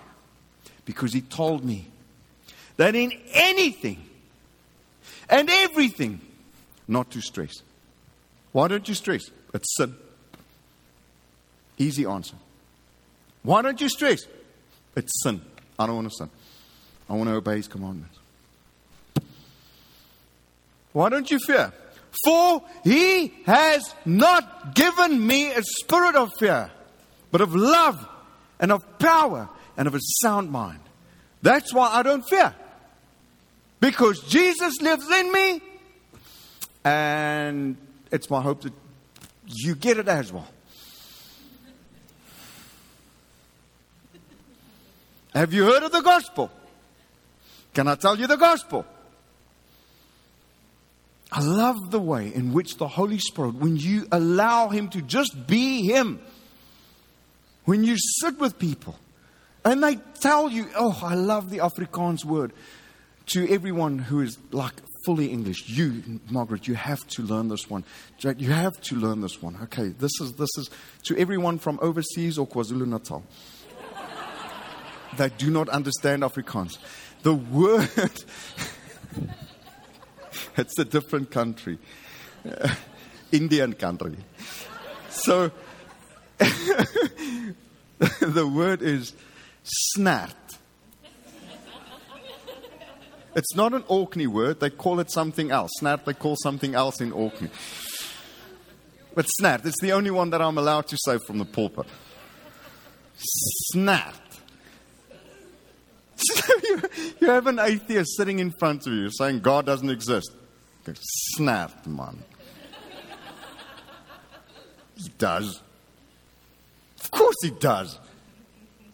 Because 0.86 1.13
he 1.13 1.22
told 1.22 1.65
me 1.65 1.88
that 2.77 2.96
in 2.96 3.12
anything 3.34 4.04
and 5.30 5.50
everything, 5.50 6.22
not 6.88 7.12
to 7.12 7.22
stress. 7.22 7.54
Why 8.51 8.68
don't 8.68 8.88
you 8.88 8.94
stress? 8.94 9.24
It's 9.54 9.75
sin. 9.75 9.96
Easy 11.77 12.06
answer. 12.06 12.36
Why 13.44 13.62
don't 13.62 13.80
you 13.82 13.89
stress? 13.89 14.25
It's 14.96 15.24
sin. 15.24 15.42
I 15.77 15.88
don't 15.88 15.96
want 15.96 16.10
to 16.10 16.15
sin. 16.15 16.30
I 17.10 17.13
want 17.13 17.30
to 17.30 17.36
obey 17.36 17.58
his 17.58 17.68
commandments. 17.68 18.18
Why 20.94 21.10
don't 21.10 21.30
you 21.30 21.39
fear? 21.39 21.74
For 22.24 22.63
he 22.84 23.34
has 23.46 23.94
not 24.06 24.74
given 24.74 25.25
me 25.25 25.51
a 25.51 25.62
spirit 25.62 26.15
of 26.15 26.34
fear, 26.39 26.72
but 27.32 27.42
of 27.42 27.54
love 27.54 28.08
and 28.60 28.72
of 28.72 28.98
power 29.00 29.50
and 29.77 29.88
of 29.88 29.96
a 29.96 30.00
sound 30.22 30.51
mind. 30.51 30.79
That's 31.41 31.74
why 31.74 31.89
I 31.89 32.03
don't 32.03 32.24
fear. 32.27 32.53
Because 33.79 34.22
Jesus 34.22 34.82
lives 34.82 35.10
in 35.10 35.32
me, 35.32 35.62
and 36.84 37.77
it's 38.12 38.29
my 38.29 38.41
hope 38.41 38.62
that 38.62 38.74
you 39.46 39.75
get 39.75 39.98
it 39.98 40.08
as 40.08 40.32
well. 40.32 40.48
Have 45.34 45.53
you 45.53 45.65
heard 45.65 45.84
of 45.84 45.91
the 45.91 46.01
gospel? 46.01 46.50
Can 47.74 47.89
I 47.89 47.96
tell 47.96 48.17
you 48.17 48.25
the 48.25 48.38
gospel? 48.38 48.86
I 51.32 51.41
love 51.41 51.91
the 51.91 52.00
way 52.00 52.34
in 52.34 52.53
which 52.53 52.77
the 52.77 52.88
Holy 52.88 53.20
Spirit, 53.20 53.55
when 53.55 53.75
you 53.75 54.08
allow 54.12 54.70
Him 54.70 54.88
to 54.89 55.01
just 55.01 55.46
be 55.46 55.82
Him, 55.82 56.22
when 57.65 57.84
you 57.84 57.98
sit 57.98 58.39
with 58.39 58.58
people, 58.58 58.96
and 59.66 59.84
they 59.84 59.98
tell 60.22 60.50
you, 60.50 60.70
oh, 60.76 60.98
I 61.04 61.16
love 61.16 61.50
the 61.50 61.58
Afrikaans 61.58 62.24
word 62.24 62.54
to 63.28 63.52
everyone 63.52 63.98
who 63.98 64.22
is 64.22 64.38
like 64.52 64.74
fully 65.06 65.28
English. 65.28 65.68
You, 65.68 66.20
Margaret, 66.30 66.68
you 66.68 66.76
have 66.76 67.06
to 67.08 67.24
learn 67.24 67.48
this 67.48 67.70
one. 67.70 67.84
Jack, 68.20 68.40
you 68.40 68.52
have 68.52 68.80
to 68.82 68.96
learn 68.96 69.22
this 69.22 69.42
one. 69.42 69.58
Okay, 69.64 69.88
this 69.88 70.12
is 70.22 70.34
this 70.34 70.50
is 70.58 70.70
to 71.04 71.18
everyone 71.18 71.58
from 71.58 71.80
overseas 71.82 72.38
or 72.38 72.48
KwaZulu 72.48 72.88
Natal 72.88 73.24
that 75.18 75.38
do 75.38 75.50
not 75.50 75.70
understand 75.70 76.22
Afrikaans. 76.22 76.78
The 77.24 77.34
word, 77.34 77.90
it's 80.58 80.78
a 80.78 80.86
different 80.86 81.32
country, 81.32 81.80
uh, 82.48 82.76
Indian 83.32 83.74
country. 83.74 84.18
So 85.10 85.50
the 86.38 87.56
word 88.54 88.84
is 88.84 89.14
snart. 89.66 90.36
It's 93.36 93.54
not 93.54 93.74
an 93.74 93.84
Orkney 93.88 94.28
word. 94.28 94.62
They 94.62 94.70
call 94.70 95.00
it 95.02 95.12
something 95.12 95.52
else. 95.52 95.72
Snart, 95.82 96.06
they 96.06 96.14
call 96.14 96.38
something 96.42 96.74
else 96.74 97.02
in 97.02 97.12
Orkney. 97.12 97.50
But 99.14 99.26
snart, 99.40 99.66
it's 99.66 99.82
the 99.82 99.92
only 99.92 100.12
one 100.12 100.30
that 100.30 100.42
I'm 100.42 100.58
allowed 100.58 100.88
to 100.88 100.98
say 101.06 101.18
from 101.18 101.40
the 101.40 101.46
pulpit. 101.46 101.86
Snart. 103.74 104.14
you, 106.64 106.82
you 107.20 107.28
have 107.28 107.48
an 107.48 107.60
atheist 107.60 108.16
sitting 108.16 108.40
in 108.40 108.52
front 108.58 108.88
of 108.88 108.94
you 108.94 109.10
saying 109.12 109.42
God 109.42 109.66
doesn't 109.66 109.90
exist. 109.90 110.32
Snart, 111.38 111.86
man. 111.88 112.24
He 114.96 115.10
does. 115.18 115.62
Of 117.02 117.12
course 117.12 117.36
he 117.42 117.50
does. 117.50 118.00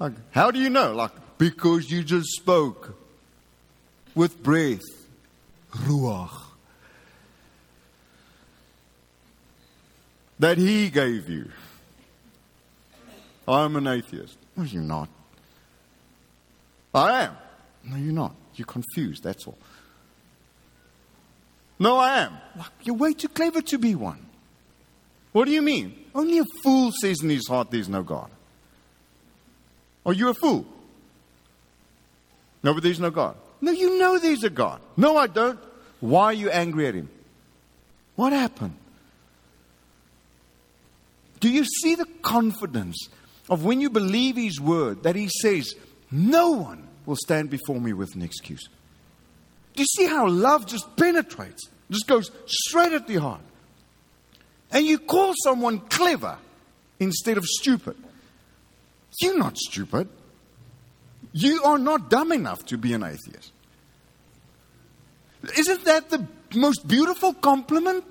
Like, 0.02 0.14
how 0.32 0.50
do 0.50 0.58
you 0.58 0.72
know? 0.72 0.94
Like, 0.96 1.12
because 1.38 1.92
you 1.92 2.04
just 2.04 2.30
spoke 2.30 2.98
with 4.16 4.42
breath. 4.42 4.82
Ruach. 5.74 6.42
That 10.40 10.58
he 10.58 10.90
gave 10.90 11.30
you. 11.30 11.52
I'm 13.48 13.76
an 13.76 13.86
atheist. 13.86 14.38
No, 14.58 14.64
you're 14.64 14.82
not. 14.82 15.08
I 16.96 17.26
am. 17.26 17.38
No, 17.84 17.98
you're 17.98 18.12
not. 18.12 18.34
You're 18.56 18.66
confused, 18.66 19.22
that's 19.22 19.46
all. 19.46 19.58
No, 21.78 21.98
I 21.98 22.22
am. 22.22 22.38
You're 22.82 22.96
way 22.96 23.14
too 23.14 23.30
clever 23.30 23.62
to 23.62 23.78
be 23.78 23.94
one. 23.94 24.26
What 25.32 25.46
do 25.46 25.52
you 25.52 25.62
mean? 25.62 25.94
Only 26.16 26.40
a 26.40 26.46
fool 26.64 26.92
says 26.92 27.22
in 27.22 27.30
his 27.30 27.48
heart 27.48 27.70
there's 27.70 27.88
no 27.88 28.02
God. 28.02 28.32
Are 30.06 30.14
you 30.14 30.30
a 30.30 30.34
fool? 30.34 30.66
No, 32.64 32.74
but 32.74 32.84
there's 32.84 33.00
no 33.00 33.10
God. 33.10 33.36
No, 33.60 33.72
you 33.72 34.00
know 34.00 34.18
there's 34.18 34.44
a 34.44 34.50
God. 34.50 34.82
No, 34.98 35.18
I 35.18 35.28
don't. 35.28 35.60
Why 36.00 36.26
are 36.26 36.34
you 36.34 36.50
angry 36.50 36.88
at 36.88 36.96
him? 36.96 37.10
What 38.16 38.34
happened? 38.34 38.76
Do 41.40 41.50
you 41.50 41.66
see 41.66 41.96
the 41.96 42.06
confidence 42.22 43.10
of 43.50 43.64
when 43.64 43.82
you 43.82 43.90
believe 43.90 44.36
his 44.36 44.60
word 44.60 45.04
that 45.04 45.16
he 45.16 45.28
says, 45.42 45.76
No 46.12 46.52
one 46.52 46.88
will 47.06 47.16
stand 47.16 47.50
before 47.50 47.80
me 47.80 47.94
with 47.94 48.16
an 48.16 48.22
excuse? 48.22 48.68
Do 49.76 49.82
you 49.82 49.88
see 49.88 50.06
how 50.06 50.28
love 50.28 50.66
just 50.66 50.96
penetrates? 50.98 51.70
Just 51.90 52.08
goes 52.08 52.32
straight 52.46 52.94
at 52.94 53.08
the 53.08 53.18
heart. 53.18 53.42
And 54.72 54.86
you 54.86 55.00
call 55.00 55.34
someone 55.44 55.80
clever 55.80 56.38
instead 57.00 57.38
of 57.38 57.46
stupid. 57.46 57.96
You're 59.20 59.38
not 59.38 59.58
stupid. 59.58 60.08
You 61.34 61.64
are 61.64 61.78
not 61.78 62.10
dumb 62.10 62.32
enough 62.32 62.66
to 62.68 62.78
be 62.78 62.94
an 62.94 63.04
atheist. 63.04 63.52
Isn't 65.58 65.86
that 65.86 66.10
the 66.10 66.28
most 66.56 66.88
beautiful 66.88 67.34
compliment? 67.34 68.04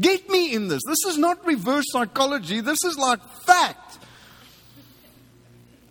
Get 0.00 0.28
me 0.28 0.54
in 0.54 0.68
this. 0.68 0.82
This 0.86 1.04
is 1.06 1.18
not 1.18 1.44
reverse 1.46 1.84
psychology. 1.88 2.60
This 2.60 2.82
is 2.84 2.98
like 2.98 3.20
fact. 3.46 3.98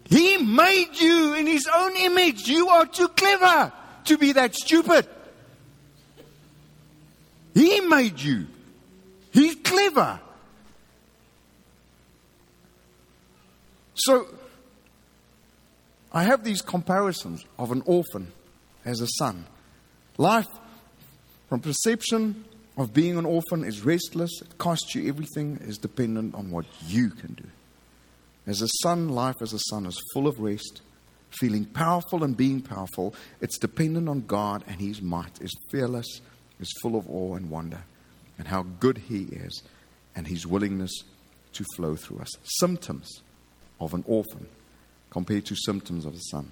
He 0.09 0.37
made 0.37 0.99
you 0.99 1.35
in 1.35 1.47
his 1.47 1.67
own 1.73 1.95
image. 1.95 2.47
You 2.47 2.67
are 2.67 2.85
too 2.85 3.07
clever 3.07 3.71
to 4.05 4.17
be 4.17 4.33
that 4.33 4.53
stupid. 4.55 5.07
He 7.53 7.79
made 7.81 8.19
you. 8.19 8.47
He's 9.31 9.55
clever. 9.55 10.19
So, 14.05 14.27
I 16.11 16.23
have 16.23 16.43
these 16.43 16.61
comparisons 16.61 17.45
of 17.57 17.71
an 17.71 17.83
orphan 17.85 18.31
as 18.83 18.99
a 18.99 19.07
son. 19.17 19.45
Life 20.17 20.47
from 21.47 21.59
perception 21.59 22.45
of 22.77 22.93
being 22.93 23.17
an 23.17 23.25
orphan 23.25 23.63
is 23.63 23.85
restless, 23.85 24.41
it 24.41 24.57
costs 24.57 24.95
you 24.95 25.07
everything, 25.07 25.59
is 25.61 25.77
dependent 25.77 26.33
on 26.35 26.51
what 26.51 26.65
you 26.87 27.09
can 27.09 27.33
do. 27.33 27.43
As 28.47 28.61
a 28.61 28.67
son, 28.81 29.09
life 29.09 29.35
as 29.41 29.53
a 29.53 29.59
son 29.69 29.85
is 29.85 30.01
full 30.13 30.27
of 30.27 30.39
rest, 30.39 30.81
feeling 31.29 31.65
powerful 31.65 32.23
and 32.23 32.35
being 32.35 32.61
powerful. 32.61 33.13
It's 33.39 33.57
dependent 33.57 34.09
on 34.09 34.25
God 34.25 34.63
and 34.67 34.81
His 34.81 35.01
might, 35.01 35.41
is 35.41 35.55
fearless, 35.69 36.21
is 36.59 36.73
full 36.81 36.95
of 36.95 37.09
awe 37.09 37.35
and 37.35 37.49
wonder, 37.49 37.83
and 38.37 38.47
how 38.47 38.63
good 38.63 38.97
He 38.97 39.23
is, 39.23 39.61
and 40.15 40.27
His 40.27 40.47
willingness 40.47 40.91
to 41.53 41.65
flow 41.75 41.95
through 41.95 42.19
us. 42.19 42.31
Symptoms 42.43 43.21
of 43.81 43.93
an 43.93 44.03
orphan 44.07 44.47
compared 45.09 45.45
to 45.47 45.55
symptoms 45.65 46.05
of 46.05 46.13
a 46.13 46.19
son 46.29 46.49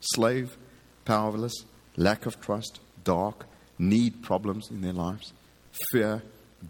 slave, 0.00 0.56
powerless, 1.04 1.54
lack 1.96 2.26
of 2.26 2.40
trust, 2.40 2.80
dark, 3.04 3.46
need 3.78 4.22
problems 4.22 4.68
in 4.70 4.80
their 4.80 4.92
lives, 4.92 5.32
fear, 5.92 6.22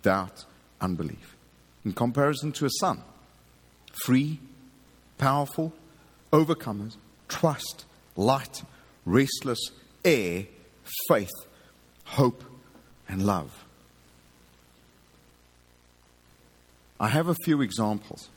doubt, 0.03 0.45
unbelief. 0.83 1.37
In 1.85 1.93
comparison 1.95 2.53
to 2.53 2.67
a 2.67 2.71
son, 2.81 3.03
free, 4.05 4.38
powerful, 5.17 5.73
overcomers, 6.31 6.97
trust, 7.29 7.87
light, 8.17 8.62
restless, 9.07 9.61
air, 10.05 10.47
faith, 11.09 11.33
hope, 12.05 12.45
and 13.09 13.25
love. 13.25 13.65
I 17.01 17.09
have 17.09 17.29
a 17.29 17.35
few 17.45 17.62
examples. 17.62 18.29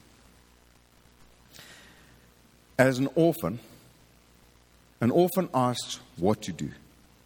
As 2.78 3.00
an 3.00 3.10
orphan, 3.16 3.60
an 5.02 5.12
orphan 5.12 5.50
asked 5.54 6.00
what 6.18 6.42
to 6.44 6.52
do. 6.52 6.72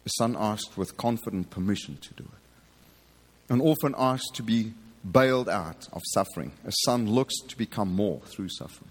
A 0.06 0.10
son 0.18 0.36
asked 0.38 0.76
with 0.76 0.96
confident 0.96 1.50
permission 1.50 1.98
to 2.00 2.14
do 2.14 2.24
it. 2.24 3.52
An 3.52 3.60
orphan 3.60 3.94
asked 3.98 4.34
to 4.34 4.42
be 4.42 4.74
bailed 5.10 5.48
out 5.48 5.88
of 5.92 6.02
suffering. 6.12 6.52
A 6.64 6.72
son 6.84 7.08
looks 7.10 7.34
to 7.48 7.56
become 7.56 7.94
more 7.94 8.20
through 8.26 8.48
suffering. 8.48 8.90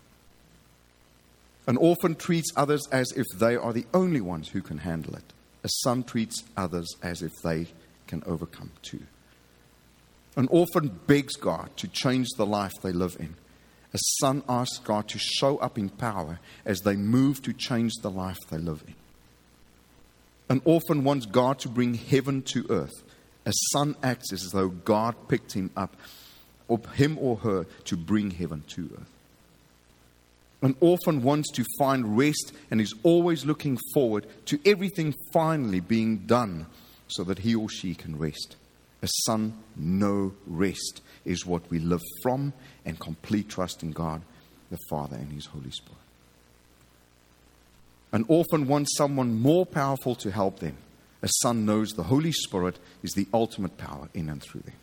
An 1.68 1.78
orphan 1.78 2.16
treats 2.16 2.52
others 2.56 2.88
as 2.92 3.12
if 3.16 3.26
they 3.38 3.56
are 3.56 3.74
the 3.74 3.86
only 3.94 4.22
ones 4.22 4.50
who 4.50 4.62
can 4.62 4.80
handle 4.80 5.16
it. 5.16 5.34
A 5.64 5.70
son 5.84 6.04
treats 6.04 6.44
others 6.58 6.88
as 7.04 7.22
if 7.22 7.32
they 7.44 7.68
can 8.08 8.24
overcome 8.26 8.72
too. 8.82 9.04
An 10.36 10.48
orphan 10.48 11.00
begs 11.06 11.36
God 11.36 11.70
to 11.78 11.88
change 11.88 12.28
the 12.38 12.46
life 12.46 12.74
they 12.82 12.92
live 12.92 13.16
in. 13.20 13.36
A 13.94 13.98
son 14.20 14.44
asks 14.48 14.78
God 14.80 15.08
to 15.10 15.18
show 15.20 15.58
up 15.58 15.78
in 15.78 15.90
power 15.90 16.40
as 16.66 16.82
they 16.82 16.96
move 16.96 17.42
to 17.42 17.54
change 17.54 17.94
the 18.02 18.12
life 18.12 18.38
they 18.50 18.58
live 18.58 18.84
in. 18.88 18.94
An 20.50 20.62
orphan 20.66 21.04
wants 21.04 21.26
God 21.26 21.60
to 21.60 21.70
bring 21.70 21.96
heaven 21.96 22.42
to 22.44 22.66
earth. 22.70 23.04
A 23.46 23.54
son 23.72 23.96
acts 24.04 24.32
as 24.34 24.52
though 24.52 24.70
God 24.70 25.16
picked 25.28 25.54
him 25.54 25.72
up, 25.76 25.96
or 26.68 26.80
him 26.96 27.18
or 27.20 27.38
her, 27.38 27.66
to 27.86 27.98
bring 27.98 28.32
heaven 28.32 28.64
to 28.70 28.90
earth. 29.00 29.10
An 30.62 30.76
orphan 30.82 31.24
wants 31.24 31.52
to 31.54 31.66
find 31.78 32.18
rest 32.18 32.52
and 32.70 32.82
is 32.82 32.94
always 33.04 33.46
looking 33.46 33.78
forward 33.94 34.28
to 34.48 34.60
everything 34.66 35.16
finally 35.32 35.80
being 35.80 36.18
done 36.18 36.66
so 37.08 37.24
that 37.24 37.40
he 37.40 37.56
or 37.56 37.70
she 37.70 37.96
can 37.96 38.18
rest. 38.20 38.56
A 39.02 39.08
son, 39.26 39.54
no 39.76 40.34
rest 40.46 41.02
is 41.24 41.46
what 41.46 41.70
we 41.70 41.80
live 41.80 42.02
from 42.22 42.54
and 42.86 43.00
complete 43.00 43.50
trust 43.50 43.82
in 43.84 43.92
God, 43.92 44.22
the 44.70 44.78
Father, 44.90 45.16
and 45.16 45.32
His 45.32 45.46
Holy 45.48 45.72
Spirit. 45.72 45.96
An 48.12 48.26
orphan 48.28 48.68
wants 48.68 48.98
someone 48.98 49.40
more 49.40 49.66
powerful 49.66 50.16
to 50.16 50.32
help 50.32 50.60
them. 50.60 50.78
A 51.22 51.30
son 51.42 51.66
knows 51.66 51.92
the 51.92 52.04
Holy 52.04 52.32
Spirit 52.32 52.80
is 53.04 53.12
the 53.12 53.28
ultimate 53.34 53.78
power 53.78 54.10
in 54.14 54.30
and 54.30 54.42
through 54.42 54.62
them. 54.62 54.76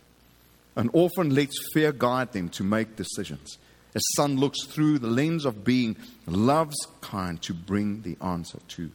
An 0.75 0.89
orphan 0.93 1.33
lets 1.33 1.55
fear 1.73 1.91
guide 1.91 2.33
them 2.33 2.49
to 2.49 2.63
make 2.63 2.95
decisions. 2.95 3.57
A 3.95 3.99
son 4.15 4.37
looks 4.37 4.63
through 4.65 4.99
the 4.99 5.07
lens 5.07 5.43
of 5.43 5.63
being 5.63 5.95
love's 6.27 6.77
kind 7.01 7.41
to 7.41 7.53
bring 7.53 8.03
the 8.03 8.15
answer 8.21 8.59
to. 8.69 8.91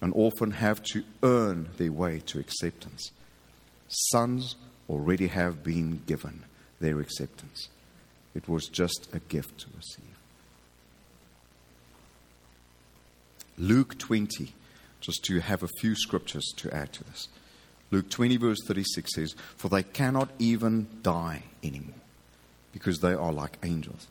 An 0.00 0.12
often 0.12 0.52
have 0.52 0.82
to 0.92 1.02
earn 1.22 1.68
their 1.76 1.92
way 1.92 2.20
to 2.26 2.38
acceptance. 2.38 3.10
Sons 3.88 4.56
already 4.88 5.26
have 5.28 5.64
been 5.64 6.02
given 6.06 6.44
their 6.80 7.00
acceptance. 7.00 7.68
It 8.34 8.48
was 8.48 8.68
just 8.68 9.08
a 9.12 9.18
gift 9.18 9.58
to 9.60 9.66
receive. 9.76 10.04
Luke 13.56 13.98
20, 13.98 14.54
just 15.00 15.24
to 15.24 15.40
have 15.40 15.64
a 15.64 15.68
few 15.80 15.96
scriptures 15.96 16.44
to 16.56 16.72
add 16.72 16.92
to 16.92 17.04
this. 17.04 17.28
Luke 17.90 18.08
20, 18.08 18.36
verse 18.36 18.58
36 18.64 19.14
says, 19.14 19.34
For 19.56 19.68
they 19.68 19.82
cannot 19.82 20.28
even 20.38 20.86
die 21.02 21.42
anymore, 21.64 21.96
because 22.72 22.98
they 22.98 23.14
are 23.14 23.32
like 23.32 23.58
angels 23.64 24.06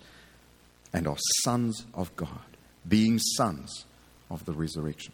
and 0.91 1.07
are 1.07 1.17
sons 1.43 1.85
of 1.93 2.13
God, 2.15 2.57
being 2.87 3.19
sons 3.19 3.85
of 4.29 4.45
the 4.45 4.53
resurrection. 4.53 5.13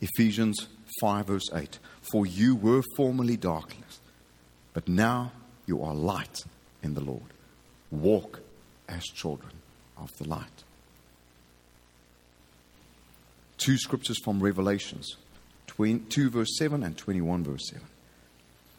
Ephesians 0.00 0.68
5, 1.00 1.26
verse 1.26 1.50
8 1.54 1.78
For 2.10 2.26
you 2.26 2.54
were 2.54 2.82
formerly 2.96 3.36
darkness, 3.36 4.00
but 4.72 4.88
now 4.88 5.32
you 5.66 5.82
are 5.82 5.94
light 5.94 6.44
in 6.82 6.94
the 6.94 7.00
Lord. 7.00 7.22
Walk 7.90 8.40
as 8.88 9.04
children 9.04 9.52
of 9.96 10.10
the 10.18 10.28
light. 10.28 10.64
Two 13.58 13.76
scriptures 13.76 14.18
from 14.24 14.42
Revelations 14.42 15.16
2 15.80 16.30
verse 16.30 16.58
7 16.58 16.82
and 16.82 16.96
21 16.96 17.44
verse 17.44 17.68
7. 17.70 17.86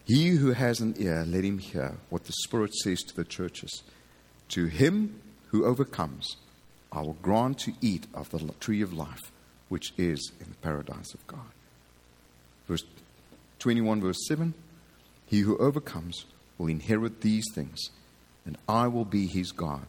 He 0.04 0.28
who 0.30 0.52
has 0.52 0.80
an 0.80 0.94
ear, 0.98 1.24
let 1.26 1.44
him 1.44 1.58
hear 1.58 1.96
what 2.10 2.24
the 2.24 2.32
Spirit 2.44 2.74
says 2.74 3.00
to 3.02 3.16
the 3.16 3.24
churches. 3.24 3.82
To 4.50 4.66
him 4.66 5.20
who 5.48 5.64
overcomes, 5.64 6.36
I 6.92 7.00
will 7.00 7.16
grant 7.22 7.58
to 7.60 7.72
eat 7.80 8.06
of 8.14 8.30
the 8.30 8.52
tree 8.60 8.82
of 8.82 8.92
life, 8.92 9.32
which 9.72 9.94
is 9.96 10.32
in 10.38 10.50
the 10.50 10.56
paradise 10.56 11.14
of 11.14 11.26
God. 11.26 11.50
Verse 12.68 12.84
21, 13.58 14.02
verse 14.02 14.18
7 14.28 14.52
He 15.24 15.40
who 15.40 15.56
overcomes 15.56 16.26
will 16.58 16.66
inherit 16.66 17.22
these 17.22 17.46
things, 17.54 17.80
and 18.44 18.58
I 18.68 18.88
will 18.88 19.06
be 19.06 19.26
his 19.26 19.50
God, 19.50 19.86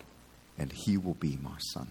and 0.58 0.72
he 0.72 0.96
will 0.96 1.15
be 1.15 1.38
my 1.41 1.58
son. 1.74 1.89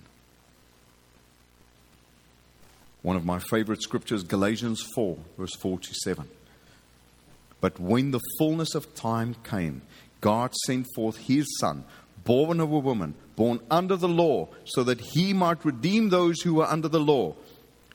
One 3.02 3.14
of 3.14 3.26
my 3.26 3.40
favorite 3.50 3.82
scriptures, 3.82 4.22
Galatians 4.22 4.82
4, 4.94 5.18
verse 5.36 5.54
4 5.56 5.78
to 5.80 5.94
7. 6.02 6.26
But 7.60 7.78
when 7.78 8.10
the 8.10 8.20
fullness 8.38 8.74
of 8.74 8.94
time 8.94 9.36
came, 9.44 9.82
God 10.22 10.54
sent 10.64 10.86
forth 10.94 11.18
his 11.18 11.46
Son, 11.60 11.84
born 12.24 12.58
of 12.58 12.72
a 12.72 12.78
woman, 12.78 13.12
born 13.36 13.60
under 13.70 13.96
the 13.96 14.08
law, 14.08 14.48
so 14.64 14.82
that 14.84 15.00
he 15.00 15.34
might 15.34 15.62
redeem 15.62 16.08
those 16.08 16.40
who 16.40 16.54
were 16.54 16.66
under 16.66 16.88
the 16.88 16.98
law, 17.00 17.34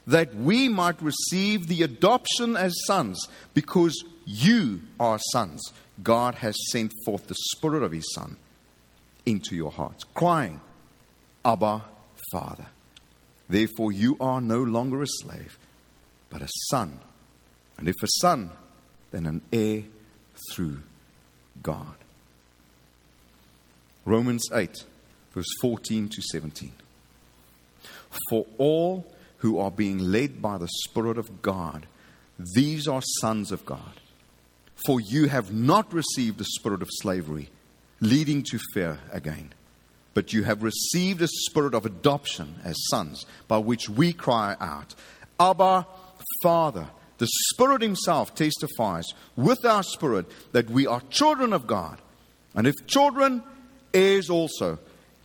that 0.08 0.34
we 0.34 0.70
might 0.70 1.02
receive 1.02 1.68
the 1.68 1.84
adoption 1.84 2.56
as 2.56 2.74
sons, 2.86 3.28
because 3.54 4.04
you 4.26 4.82
are 5.00 5.20
sons. 5.32 5.62
God 6.02 6.36
has 6.36 6.56
sent 6.72 6.94
forth 7.06 7.28
the 7.28 7.36
Spirit 7.36 7.84
of 7.84 7.92
his 7.92 8.12
Son 8.14 8.38
into 9.26 9.56
your 9.56 9.72
hearts, 9.72 10.06
crying, 10.14 10.62
Abba, 11.44 11.84
Father. 12.32 12.68
Therefore, 13.50 13.92
you 13.92 14.18
are 14.20 14.42
no 14.42 14.62
longer 14.64 15.02
a 15.02 15.08
slave, 15.08 15.58
but 16.30 16.42
a 16.42 16.50
son. 16.70 17.00
And 17.78 17.88
if 17.88 17.96
a 18.02 18.08
son, 18.22 18.52
then 19.12 19.26
an 19.26 19.42
heir 19.54 19.84
through 20.52 20.80
God. 21.62 21.96
Romans 24.06 24.44
8, 24.54 24.84
verse 25.34 25.46
14 25.62 26.10
to 26.10 26.22
17. 26.22 26.72
For 28.30 28.46
all 28.58 29.06
who 29.40 29.60
are 29.60 29.72
being 29.72 30.00
led 30.00 30.42
by 30.42 30.58
the 30.58 30.70
Spirit 30.86 31.18
of 31.18 31.42
God, 31.42 31.88
these 32.56 32.88
are 32.88 33.02
sons 33.22 33.52
of 33.52 33.66
God. 33.66 34.00
For 34.86 35.00
you 35.02 35.28
have 35.28 35.52
not 35.52 35.92
received 35.94 36.38
the 36.38 36.46
spirit 36.46 36.82
of 36.82 36.90
slavery, 36.92 37.50
leading 38.00 38.44
to 38.44 38.60
fear 38.74 39.00
again 39.12 39.54
but 40.18 40.34
you 40.34 40.42
have 40.46 40.64
received 40.64 41.22
a 41.22 41.28
spirit 41.28 41.76
of 41.76 41.86
adoption 41.86 42.56
as 42.64 42.76
sons, 42.90 43.28
by 43.48 43.60
which 43.60 43.88
we 43.88 44.12
cry 44.12 44.56
out, 44.60 44.96
Abba, 45.40 45.86
Father. 46.42 46.88
The 47.20 47.28
Spirit 47.28 47.84
Himself 47.84 48.34
testifies 48.34 49.06
with 49.36 49.64
our 49.64 49.84
spirit 49.84 50.26
that 50.54 50.72
we 50.72 50.88
are 50.88 51.02
children 51.12 51.54
of 51.54 51.68
God. 51.68 52.02
And 52.56 52.66
if 52.66 52.74
children, 52.88 53.44
heirs 53.94 54.28
also, 54.32 54.80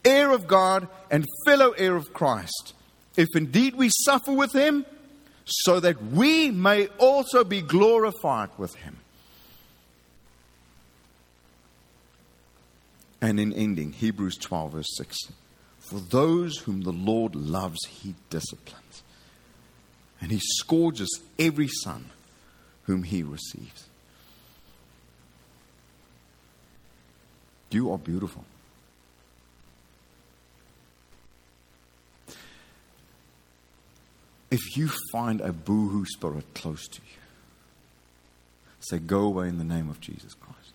heir 0.05 0.31
of 0.31 0.46
God 0.46 0.87
and 1.11 1.25
fellow 1.46 1.70
heir 1.70 1.96
of 1.96 2.12
Christ. 2.12 2.75
If 3.16 3.29
indeed 3.35 3.75
we 3.75 3.90
suffer 3.90 4.33
with 4.33 4.53
Him, 4.53 4.87
so 5.44 5.81
that 5.81 6.03
we 6.03 6.51
may 6.51 6.87
also 6.98 7.44
be 7.44 7.61
glorified 7.61 8.51
with 8.59 8.75
Him. 8.77 8.98
And 13.20 13.38
in 13.38 13.53
ending, 13.53 13.92
Hebrews 13.92 14.37
12, 14.37 14.72
verse 14.72 14.96
6 14.96 15.16
For 15.79 16.01
those 16.01 16.59
whom 16.59 16.83
the 16.83 16.92
Lord 16.92 17.37
loves, 17.37 17.79
he 17.88 18.14
disciplines, 18.31 19.03
and 20.20 20.33
he 20.33 20.40
scourges 20.42 21.20
every 21.38 21.68
son 21.68 22.07
whom 22.85 23.05
he 23.05 23.22
receives. 23.22 23.87
You 27.70 27.92
are 27.92 27.98
beautiful. 27.98 28.44
If 34.64 34.77
you 34.77 34.90
find 35.11 35.40
a 35.40 35.53
boohoo 35.53 36.05
spirit 36.05 36.44
close 36.55 36.87
to 36.87 37.01
you, 37.03 37.18
say, 38.81 38.98
Go 38.98 39.22
away 39.22 39.48
in 39.48 39.59
the 39.59 39.64
name 39.64 39.90
of 39.90 40.01
Jesus 40.01 40.35
Christ. 40.35 40.72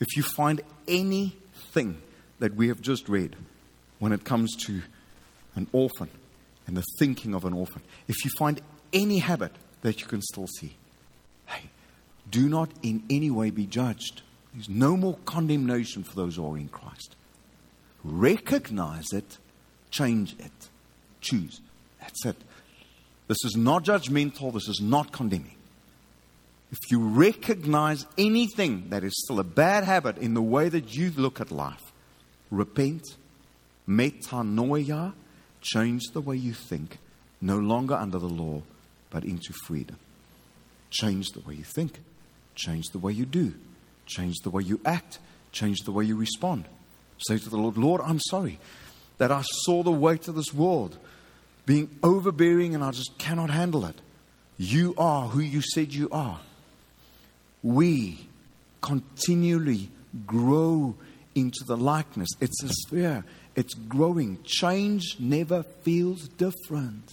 If 0.00 0.16
you 0.16 0.22
find 0.22 0.60
anything 0.86 1.98
that 2.38 2.54
we 2.54 2.68
have 2.68 2.80
just 2.80 3.08
read 3.08 3.36
when 3.98 4.12
it 4.12 4.24
comes 4.24 4.54
to 4.66 4.82
an 5.54 5.66
orphan 5.72 6.10
and 6.66 6.76
the 6.76 6.84
thinking 6.98 7.34
of 7.34 7.44
an 7.44 7.52
orphan, 7.52 7.82
if 8.08 8.24
you 8.24 8.30
find 8.38 8.60
any 8.92 9.18
habit 9.18 9.52
that 9.82 10.00
you 10.00 10.06
can 10.06 10.22
still 10.22 10.46
see, 10.46 10.76
hey, 11.46 11.70
do 12.30 12.48
not 12.48 12.70
in 12.82 13.02
any 13.08 13.30
way 13.30 13.50
be 13.50 13.66
judged. 13.66 14.22
There's 14.54 14.68
no 14.68 14.96
more 14.96 15.18
condemnation 15.24 16.04
for 16.04 16.14
those 16.14 16.36
who 16.36 16.50
are 16.50 16.58
in 16.58 16.68
Christ. 16.68 17.16
Recognize 18.04 19.12
it, 19.12 19.38
change 19.90 20.34
it, 20.38 20.68
choose. 21.26 21.60
That's 22.00 22.24
it. 22.26 22.36
This 23.28 23.38
is 23.44 23.56
not 23.56 23.84
judgmental, 23.84 24.52
this 24.52 24.68
is 24.68 24.80
not 24.80 25.12
condemning. 25.12 25.56
If 26.70 26.78
you 26.90 27.00
recognize 27.00 28.06
anything 28.18 28.88
that 28.90 29.04
is 29.04 29.12
still 29.24 29.38
a 29.38 29.44
bad 29.44 29.84
habit 29.84 30.18
in 30.18 30.34
the 30.34 30.42
way 30.42 30.68
that 30.68 30.94
you 30.94 31.12
look 31.16 31.40
at 31.40 31.50
life, 31.50 31.92
repent, 32.50 33.02
metanoia, 33.88 35.12
change 35.60 36.02
the 36.12 36.20
way 36.20 36.36
you 36.36 36.52
think, 36.52 36.98
no 37.40 37.58
longer 37.58 37.94
under 37.94 38.18
the 38.18 38.28
law, 38.28 38.62
but 39.10 39.24
into 39.24 39.52
freedom. 39.66 39.96
Change 40.90 41.28
the 41.30 41.40
way 41.40 41.54
you 41.54 41.64
think, 41.64 42.00
change 42.54 42.86
the 42.88 42.98
way 42.98 43.12
you 43.12 43.26
do, 43.26 43.54
change 44.06 44.36
the 44.42 44.50
way 44.50 44.62
you 44.62 44.80
act, 44.84 45.18
change 45.52 45.78
the 45.80 45.92
way 45.92 46.04
you 46.04 46.16
respond. 46.16 46.64
Say 47.18 47.38
to 47.38 47.48
the 47.48 47.56
Lord, 47.56 47.76
Lord, 47.76 48.00
I'm 48.04 48.20
sorry 48.20 48.58
that 49.18 49.32
I 49.32 49.42
saw 49.64 49.82
the 49.82 49.90
weight 49.90 50.28
of 50.28 50.34
this 50.34 50.52
world 50.52 50.98
being 51.66 51.90
overbearing 52.02 52.74
and 52.74 52.82
I 52.82 52.92
just 52.92 53.18
cannot 53.18 53.50
handle 53.50 53.84
it. 53.84 54.00
You 54.56 54.94
are 54.96 55.28
who 55.28 55.40
you 55.40 55.60
said 55.60 55.92
you 55.92 56.08
are 56.10 56.40
we 57.66 58.28
continually 58.80 59.90
grow 60.24 60.94
into 61.34 61.64
the 61.66 61.76
likeness. 61.76 62.28
It's 62.40 62.62
a 62.62 62.68
sphere, 62.68 63.24
it's 63.56 63.74
growing. 63.74 64.38
Change 64.44 65.16
never 65.18 65.64
feels 65.82 66.28
different. 66.28 67.12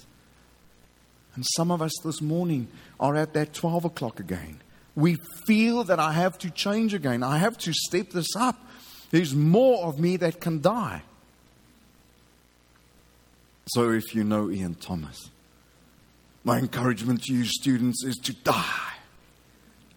And 1.34 1.44
some 1.56 1.72
of 1.72 1.82
us 1.82 1.92
this 2.04 2.22
morning 2.22 2.68
are 3.00 3.16
at 3.16 3.34
that 3.34 3.54
12 3.54 3.86
o'clock 3.86 4.20
again. 4.20 4.62
We 4.96 5.18
feel 5.48 5.84
that 5.86 6.00
I 6.00 6.14
have 6.14 6.38
to 6.40 6.52
change 6.52 6.94
again. 6.94 7.24
I 7.24 7.40
have 7.40 7.58
to 7.60 7.74
step 7.74 8.12
this 8.12 8.36
up. 8.36 8.56
There's 9.10 9.34
more 9.34 9.88
of 9.88 10.00
me 10.00 10.18
that 10.18 10.40
can 10.40 10.62
die. 10.62 11.02
So, 13.68 13.92
if 13.92 14.14
you 14.14 14.24
know 14.24 14.52
Ian 14.52 14.76
Thomas, 14.76 15.30
my 16.44 16.60
encouragement 16.60 17.24
to 17.24 17.34
you 17.34 17.46
students 17.46 18.04
is 18.04 18.18
to 18.18 18.34
die. 18.34 18.94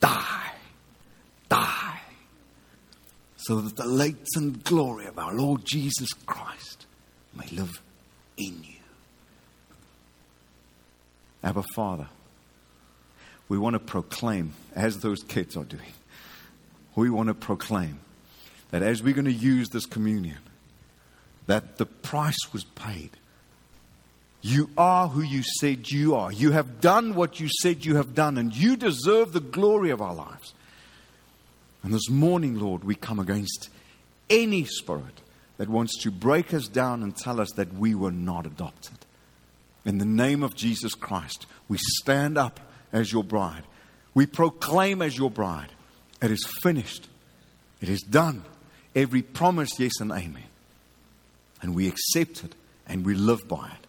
Die 0.01 0.37
die 1.49 2.01
so 3.37 3.61
that 3.61 3.77
the 3.77 3.87
latent 3.87 4.65
glory 4.65 5.07
of 5.07 5.19
our 5.19 5.35
Lord 5.35 5.65
Jesus 5.65 6.13
Christ 6.13 6.87
may 7.35 7.47
live 7.53 7.81
in 8.37 8.63
you. 8.65 8.75
Abba 11.45 11.63
Father, 11.75 12.09
we 13.49 13.57
want 13.57 13.75
to 13.75 13.81
proclaim, 13.81 14.55
as 14.75 14.99
those 14.99 15.23
kids 15.23 15.57
are 15.57 15.65
doing, 15.65 15.93
we 16.97 17.09
want 17.09 17.29
to 17.29 17.35
proclaim 17.35 18.01
that 18.71 18.83
as 18.83 19.03
we're 19.03 19.15
going 19.15 19.27
to 19.27 19.33
use 19.33 19.69
this 19.69 19.87
communion, 19.87 20.39
that 21.47 21.77
the 21.77 21.87
price 21.87 22.53
was 22.53 22.65
paid. 22.65 23.11
You 24.47 24.71
are 24.79 25.09
who 25.09 25.23
you 25.23 25.43
said 25.59 25.91
you 25.91 26.15
are. 26.15 26.31
You 26.31 26.53
have 26.53 26.81
done 26.81 27.17
what 27.17 27.41
you 27.41 27.49
said 27.63 27.85
you 27.85 27.97
have 27.97 28.15
done, 28.15 28.39
and 28.39 28.55
you 28.55 28.77
deserve 28.77 29.33
the 29.33 29.41
glory 29.41 29.91
of 29.91 30.01
our 30.01 30.15
lives. 30.15 30.55
And 31.83 31.93
this 31.93 32.09
morning, 32.09 32.61
Lord, 32.61 32.85
we 32.85 32.95
come 32.95 33.19
against 33.19 33.71
any 34.31 34.65
spirit 34.65 35.21
that 35.57 35.69
wants 35.69 36.01
to 36.05 36.13
break 36.13 36.55
us 36.55 36.69
down 36.69 37.03
and 37.03 37.17
tell 37.17 37.41
us 37.41 37.51
that 37.57 37.75
we 37.75 37.97
were 37.97 38.13
not 38.13 38.47
adopted. 38.47 38.99
In 39.85 39.99
the 39.99 40.05
name 40.05 40.45
of 40.45 40.55
Jesus 40.55 40.95
Christ, 40.95 41.47
we 41.69 41.79
stand 41.81 42.39
up 42.39 42.61
as 42.93 43.13
your 43.13 43.25
bride. 43.25 43.65
We 44.15 44.27
proclaim 44.27 45.03
as 45.03 45.19
your 45.19 45.31
bride, 45.31 45.73
it 46.23 46.31
is 46.31 46.47
finished. 46.63 47.09
It 47.81 47.89
is 47.89 48.03
done. 48.03 48.45
Every 48.95 49.23
promise, 49.23 49.81
yes 49.81 49.99
and 49.99 50.13
amen. 50.13 50.47
And 51.63 51.75
we 51.75 51.89
accept 51.89 52.45
it 52.45 52.55
and 52.87 53.05
we 53.05 53.15
live 53.15 53.49
by 53.49 53.67
it. 53.67 53.86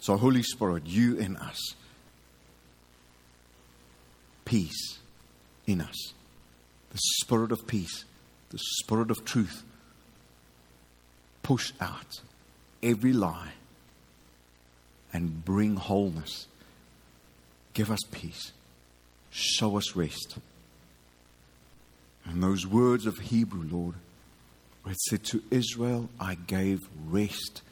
So, 0.00 0.16
Holy 0.16 0.42
Spirit, 0.42 0.86
you 0.86 1.16
in 1.16 1.36
us, 1.36 1.74
peace 4.44 4.98
in 5.66 5.80
us, 5.80 6.14
the 6.90 6.98
spirit 6.98 7.52
of 7.52 7.66
peace, 7.66 8.04
the 8.48 8.58
spirit 8.58 9.10
of 9.10 9.24
truth, 9.24 9.62
push 11.42 11.72
out 11.80 12.20
every 12.82 13.12
lie 13.12 13.52
and 15.12 15.44
bring 15.44 15.76
wholeness. 15.76 16.46
Give 17.74 17.90
us 17.90 18.00
peace. 18.10 18.52
Show 19.30 19.76
us 19.76 19.94
rest. 19.94 20.38
And 22.24 22.42
those 22.42 22.66
words 22.66 23.06
of 23.06 23.18
Hebrew, 23.18 23.68
Lord, 23.70 23.94
where 24.82 24.92
it 24.92 25.00
said, 25.00 25.24
To 25.24 25.42
Israel 25.50 26.08
I 26.18 26.34
gave 26.34 26.80
rest, 27.06 27.62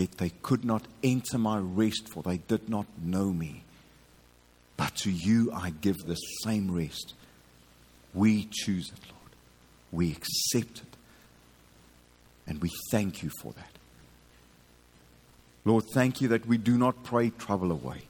yet 0.00 0.12
they 0.12 0.30
could 0.42 0.64
not 0.64 0.86
enter 1.04 1.36
my 1.36 1.58
rest, 1.58 2.08
for 2.08 2.22
they 2.22 2.38
did 2.38 2.68
not 2.68 2.86
know 3.02 3.32
me. 3.32 3.62
But 4.76 4.96
to 4.96 5.10
you 5.10 5.52
I 5.52 5.70
give 5.70 5.98
the 5.98 6.14
same 6.14 6.70
rest. 6.70 7.12
We 8.14 8.48
choose 8.50 8.88
it, 8.88 8.98
Lord. 9.10 9.32
We 9.92 10.12
accept 10.12 10.78
it. 10.78 10.96
And 12.46 12.62
we 12.62 12.70
thank 12.90 13.22
you 13.22 13.30
for 13.40 13.52
that. 13.52 13.70
Lord, 15.66 15.84
thank 15.92 16.22
you 16.22 16.28
that 16.28 16.46
we 16.46 16.56
do 16.56 16.78
not 16.78 17.04
pray 17.04 17.30
trouble 17.30 17.70
away. 17.70 18.02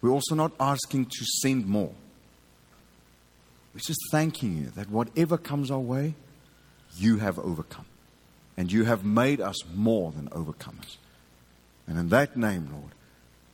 We're 0.00 0.10
also 0.10 0.36
not 0.36 0.52
asking 0.60 1.06
to 1.06 1.24
send 1.42 1.66
more. 1.66 1.92
We're 3.74 3.80
just 3.80 4.00
thanking 4.12 4.56
you 4.56 4.66
that 4.76 4.88
whatever 4.88 5.36
comes 5.36 5.70
our 5.70 5.80
way, 5.80 6.14
you 6.96 7.18
have 7.18 7.38
overcome. 7.40 7.86
And 8.58 8.72
you 8.72 8.84
have 8.86 9.04
made 9.04 9.40
us 9.40 9.54
more 9.72 10.10
than 10.10 10.28
overcomers. 10.30 10.96
And 11.86 11.96
in 11.96 12.08
that 12.08 12.36
name, 12.36 12.68
Lord, 12.72 12.90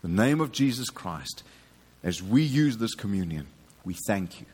the 0.00 0.08
name 0.08 0.40
of 0.40 0.50
Jesus 0.50 0.88
Christ, 0.88 1.42
as 2.02 2.22
we 2.22 2.42
use 2.42 2.78
this 2.78 2.94
communion, 2.94 3.46
we 3.84 3.96
thank 4.06 4.40
you 4.40 4.46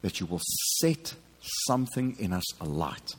that 0.00 0.20
you 0.20 0.26
will 0.26 0.40
set 0.78 1.14
something 1.66 2.16
in 2.18 2.32
us 2.32 2.44
alight. 2.62 3.14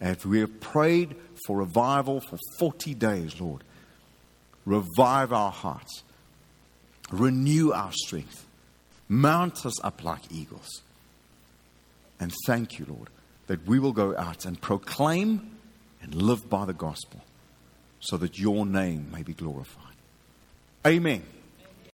As 0.00 0.24
we 0.24 0.40
have 0.40 0.58
prayed 0.58 1.14
for 1.46 1.58
revival 1.58 2.20
for 2.22 2.38
40 2.58 2.94
days, 2.94 3.38
Lord, 3.38 3.62
revive 4.64 5.34
our 5.34 5.52
hearts, 5.52 6.02
renew 7.10 7.72
our 7.72 7.92
strength, 7.92 8.46
mount 9.06 9.66
us 9.66 9.84
up 9.84 10.02
like 10.02 10.32
eagles. 10.32 10.80
And 12.18 12.32
thank 12.46 12.78
you, 12.78 12.86
Lord, 12.88 13.10
that 13.48 13.66
we 13.66 13.78
will 13.78 13.92
go 13.92 14.16
out 14.16 14.46
and 14.46 14.58
proclaim 14.58 15.57
and 16.02 16.14
live 16.14 16.48
by 16.48 16.64
the 16.64 16.72
gospel 16.72 17.22
so 18.00 18.16
that 18.16 18.38
your 18.38 18.64
name 18.64 19.10
may 19.12 19.22
be 19.22 19.34
glorified. 19.34 19.84
Amen. 20.86 21.22